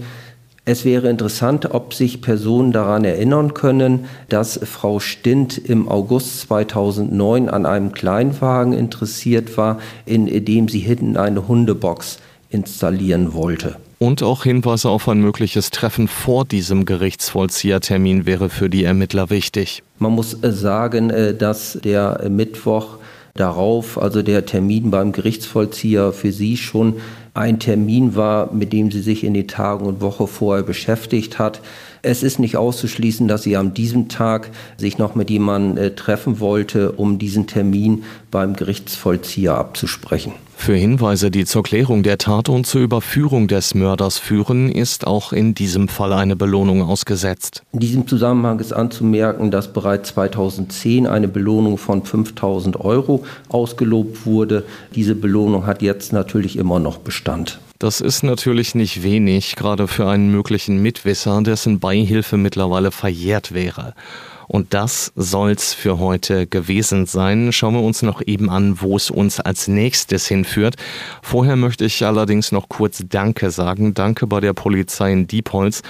Es 0.68 0.85
wäre 0.85 1.09
interessant, 1.09 1.70
ob 1.70 1.94
sich 1.94 2.20
Personen 2.20 2.72
daran 2.72 3.02
erinnern 3.02 3.54
können, 3.54 4.04
dass 4.28 4.61
Frau 4.64 5.00
Stint 5.00 5.57
im 5.57 5.88
August 5.88 6.40
2009 6.40 7.48
an 7.48 7.64
einem 7.64 7.92
Kleinwagen 7.92 8.74
interessiert 8.74 9.57
war, 9.57 9.78
in 10.04 10.26
dem 10.44 10.68
sie 10.68 10.81
hinten 10.81 11.16
eine 11.16 11.48
Hundebox 11.48 12.18
installieren 12.50 13.33
wollte. 13.33 13.76
Und 13.98 14.22
auch 14.22 14.42
Hinweise 14.44 14.90
auf 14.90 15.09
ein 15.09 15.22
mögliches 15.22 15.70
Treffen 15.70 16.07
vor 16.07 16.44
diesem 16.44 16.85
Gerichtsvollziehertermin 16.85 18.26
wäre 18.26 18.50
für 18.50 18.68
die 18.68 18.85
Ermittler 18.85 19.31
wichtig. 19.31 19.83
Man 19.98 20.12
muss 20.12 20.35
äh, 20.35 20.52
sagen, 20.52 21.09
äh, 21.09 21.35
dass 21.35 21.78
der 21.83 22.28
Mittwoch 22.28 22.98
darauf, 23.38 23.96
also 23.96 24.20
der 24.22 24.44
Termin 24.44 24.90
beim 24.90 25.12
Gerichtsvollzieher 25.12 26.12
für 26.12 26.33
sie 26.33 26.57
schon 26.59 26.96
ein 27.38 27.59
Termin 27.61 28.16
war, 28.16 28.53
mit 28.53 28.72
dem 28.72 28.90
sie 28.90 29.01
sich 29.01 29.24
in 29.24 29.35
den 29.35 29.48
Tagen 29.48 29.87
und 29.87 30.01
Woche 30.01 30.27
vorher 30.27 30.64
beschäftigt 30.64 31.38
hat. 31.38 31.61
Es 32.03 32.22
ist 32.22 32.38
nicht 32.38 32.57
auszuschließen, 32.57 33.29
dass 33.29 33.44
sie 33.44 33.57
an 33.57 33.74
diesem 33.74 34.09
Tag 34.09 34.51
sich 34.77 34.98
noch 34.98 35.14
mit 35.14 35.31
jemandem 35.31 35.83
äh, 35.83 35.90
treffen 35.94 36.40
wollte, 36.40 36.92
um 36.92 37.18
diesen 37.18 37.46
Termin 37.46 38.05
beim 38.31 38.55
Gerichtsvollzieher 38.55 39.55
abzusprechen. 39.55 40.33
Für 40.60 40.74
Hinweise, 40.74 41.30
die 41.30 41.46
zur 41.46 41.62
Klärung 41.62 42.02
der 42.02 42.18
Tat 42.18 42.50
und 42.50 42.66
zur 42.66 42.82
Überführung 42.82 43.48
des 43.48 43.74
Mörders 43.74 44.18
führen, 44.18 44.70
ist 44.70 45.06
auch 45.06 45.32
in 45.32 45.54
diesem 45.54 45.88
Fall 45.88 46.12
eine 46.12 46.36
Belohnung 46.36 46.82
ausgesetzt. 46.82 47.62
In 47.72 47.78
diesem 47.78 48.06
Zusammenhang 48.06 48.58
ist 48.58 48.72
anzumerken, 48.74 49.50
dass 49.50 49.72
bereits 49.72 50.10
2010 50.10 51.06
eine 51.06 51.28
Belohnung 51.28 51.78
von 51.78 52.02
5000 52.04 52.78
Euro 52.80 53.24
ausgelobt 53.48 54.26
wurde. 54.26 54.64
Diese 54.94 55.14
Belohnung 55.14 55.64
hat 55.64 55.80
jetzt 55.80 56.12
natürlich 56.12 56.58
immer 56.58 56.80
noch 56.80 56.98
Bestand. 56.98 57.60
Das 57.78 58.00
ist 58.00 58.24
natürlich 58.24 58.74
nicht 58.74 59.04
wenig, 59.04 59.54
gerade 59.54 59.86
für 59.86 60.08
einen 60.08 60.30
möglichen 60.32 60.82
Mitwisser, 60.82 61.40
dessen 61.42 61.78
Beihilfe 61.78 62.36
mittlerweile 62.36 62.90
verjährt 62.90 63.54
wäre. 63.54 63.94
Und 64.48 64.72
das 64.72 65.12
soll's 65.14 65.74
für 65.74 65.98
heute 65.98 66.46
gewesen 66.46 67.04
sein. 67.04 67.52
Schauen 67.52 67.74
wir 67.74 67.82
uns 67.82 68.02
noch 68.02 68.22
eben 68.26 68.48
an, 68.48 68.80
wo 68.80 68.96
es 68.96 69.11
uns 69.11 69.40
als 69.40 69.68
nächstes 69.68 70.26
hinführt. 70.26 70.76
Vorher 71.22 71.56
möchte 71.56 71.84
ich 71.84 72.04
allerdings 72.04 72.50
noch 72.50 72.70
kurz 72.70 73.04
Danke 73.08 73.50
sagen. 73.50 73.92
Danke 73.92 74.26
bei 74.26 74.40
der 74.40 74.54
Polizei 74.54 75.12
in 75.12 75.26
Diepholz, 75.26 75.82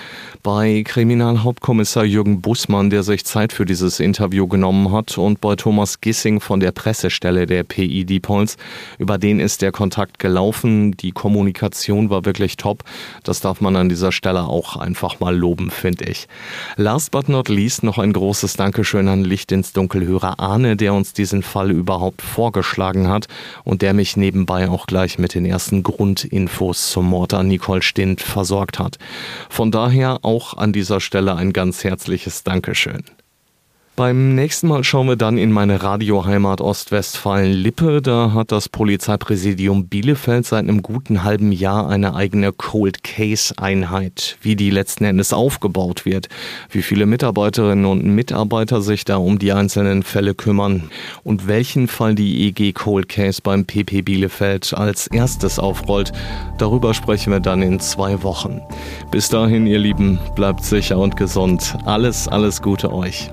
bei 0.42 0.82
Kriminalhauptkommissar 0.84 2.04
Jürgen 2.04 2.40
Bussmann, 2.40 2.90
der 2.90 3.04
sich 3.04 3.24
Zeit 3.24 3.52
für 3.52 3.64
dieses 3.64 4.00
Interview 4.00 4.48
genommen 4.48 4.92
hat, 4.92 5.16
und 5.16 5.40
bei 5.40 5.54
Thomas 5.54 6.00
Gissing 6.00 6.40
von 6.40 6.58
der 6.58 6.72
Pressestelle 6.72 7.46
der 7.46 7.62
PI 7.62 8.04
Diepholz. 8.04 8.56
Über 8.98 9.18
den 9.18 9.38
ist 9.38 9.62
der 9.62 9.70
Kontakt 9.70 10.18
gelaufen. 10.18 10.96
Die 10.96 11.12
Kommunikation 11.12 12.10
war 12.10 12.24
wirklich 12.24 12.56
top. 12.56 12.82
Das 13.22 13.40
darf 13.40 13.60
man 13.60 13.76
an 13.76 13.88
dieser 13.88 14.10
Stelle 14.10 14.42
auch 14.42 14.76
einfach 14.76 15.20
mal 15.20 15.36
loben, 15.36 15.70
finde 15.70 16.06
ich. 16.06 16.26
Last 16.76 17.12
but 17.12 17.28
not 17.28 17.48
least 17.48 17.84
noch 17.84 17.98
ein 17.98 18.12
großes 18.12 18.47
großes 18.48 18.56
Dankeschön 18.56 19.08
an 19.08 19.24
Licht 19.24 19.52
ins 19.52 19.74
Dunkelhörer 19.74 20.40
Arne, 20.40 20.74
der 20.74 20.94
uns 20.94 21.12
diesen 21.12 21.42
Fall 21.42 21.70
überhaupt 21.70 22.22
vorgeschlagen 22.22 23.06
hat 23.06 23.26
und 23.62 23.82
der 23.82 23.92
mich 23.92 24.16
nebenbei 24.16 24.70
auch 24.70 24.86
gleich 24.86 25.18
mit 25.18 25.34
den 25.34 25.44
ersten 25.44 25.82
Grundinfos 25.82 26.90
zum 26.90 27.10
Mord 27.10 27.34
an 27.34 27.48
Nicole 27.48 27.82
Stint 27.82 28.22
versorgt 28.22 28.78
hat. 28.78 28.96
Von 29.50 29.70
daher 29.70 30.20
auch 30.22 30.56
an 30.56 30.72
dieser 30.72 31.00
Stelle 31.00 31.34
ein 31.34 31.52
ganz 31.52 31.84
herzliches 31.84 32.42
Dankeschön. 32.42 33.04
Beim 33.98 34.36
nächsten 34.36 34.68
Mal 34.68 34.84
schauen 34.84 35.08
wir 35.08 35.16
dann 35.16 35.38
in 35.38 35.50
meine 35.50 35.82
Radioheimat 35.82 36.60
Ostwestfalen-Lippe. 36.60 38.00
Da 38.00 38.30
hat 38.32 38.52
das 38.52 38.68
Polizeipräsidium 38.68 39.88
Bielefeld 39.88 40.46
seit 40.46 40.60
einem 40.60 40.82
guten 40.82 41.24
halben 41.24 41.50
Jahr 41.50 41.88
eine 41.88 42.14
eigene 42.14 42.52
Cold 42.52 43.02
Case 43.02 43.52
Einheit. 43.56 44.38
Wie 44.40 44.54
die 44.54 44.70
letzten 44.70 45.02
Endes 45.02 45.32
aufgebaut 45.32 46.04
wird, 46.04 46.28
wie 46.70 46.82
viele 46.82 47.06
Mitarbeiterinnen 47.06 47.86
und 47.86 48.04
Mitarbeiter 48.04 48.82
sich 48.82 49.04
da 49.04 49.16
um 49.16 49.40
die 49.40 49.50
einzelnen 49.50 50.04
Fälle 50.04 50.36
kümmern 50.36 50.92
und 51.24 51.48
welchen 51.48 51.88
Fall 51.88 52.14
die 52.14 52.46
EG 52.46 52.74
Cold 52.74 53.08
Case 53.08 53.40
beim 53.42 53.64
PP 53.64 54.02
Bielefeld 54.02 54.74
als 54.74 55.08
erstes 55.08 55.58
aufrollt. 55.58 56.12
Darüber 56.58 56.94
sprechen 56.94 57.32
wir 57.32 57.40
dann 57.40 57.62
in 57.62 57.80
zwei 57.80 58.22
Wochen. 58.22 58.60
Bis 59.10 59.28
dahin, 59.28 59.66
ihr 59.66 59.80
Lieben, 59.80 60.20
bleibt 60.36 60.62
sicher 60.62 60.98
und 60.98 61.16
gesund. 61.16 61.76
Alles, 61.84 62.28
alles 62.28 62.62
Gute 62.62 62.92
euch. 62.92 63.32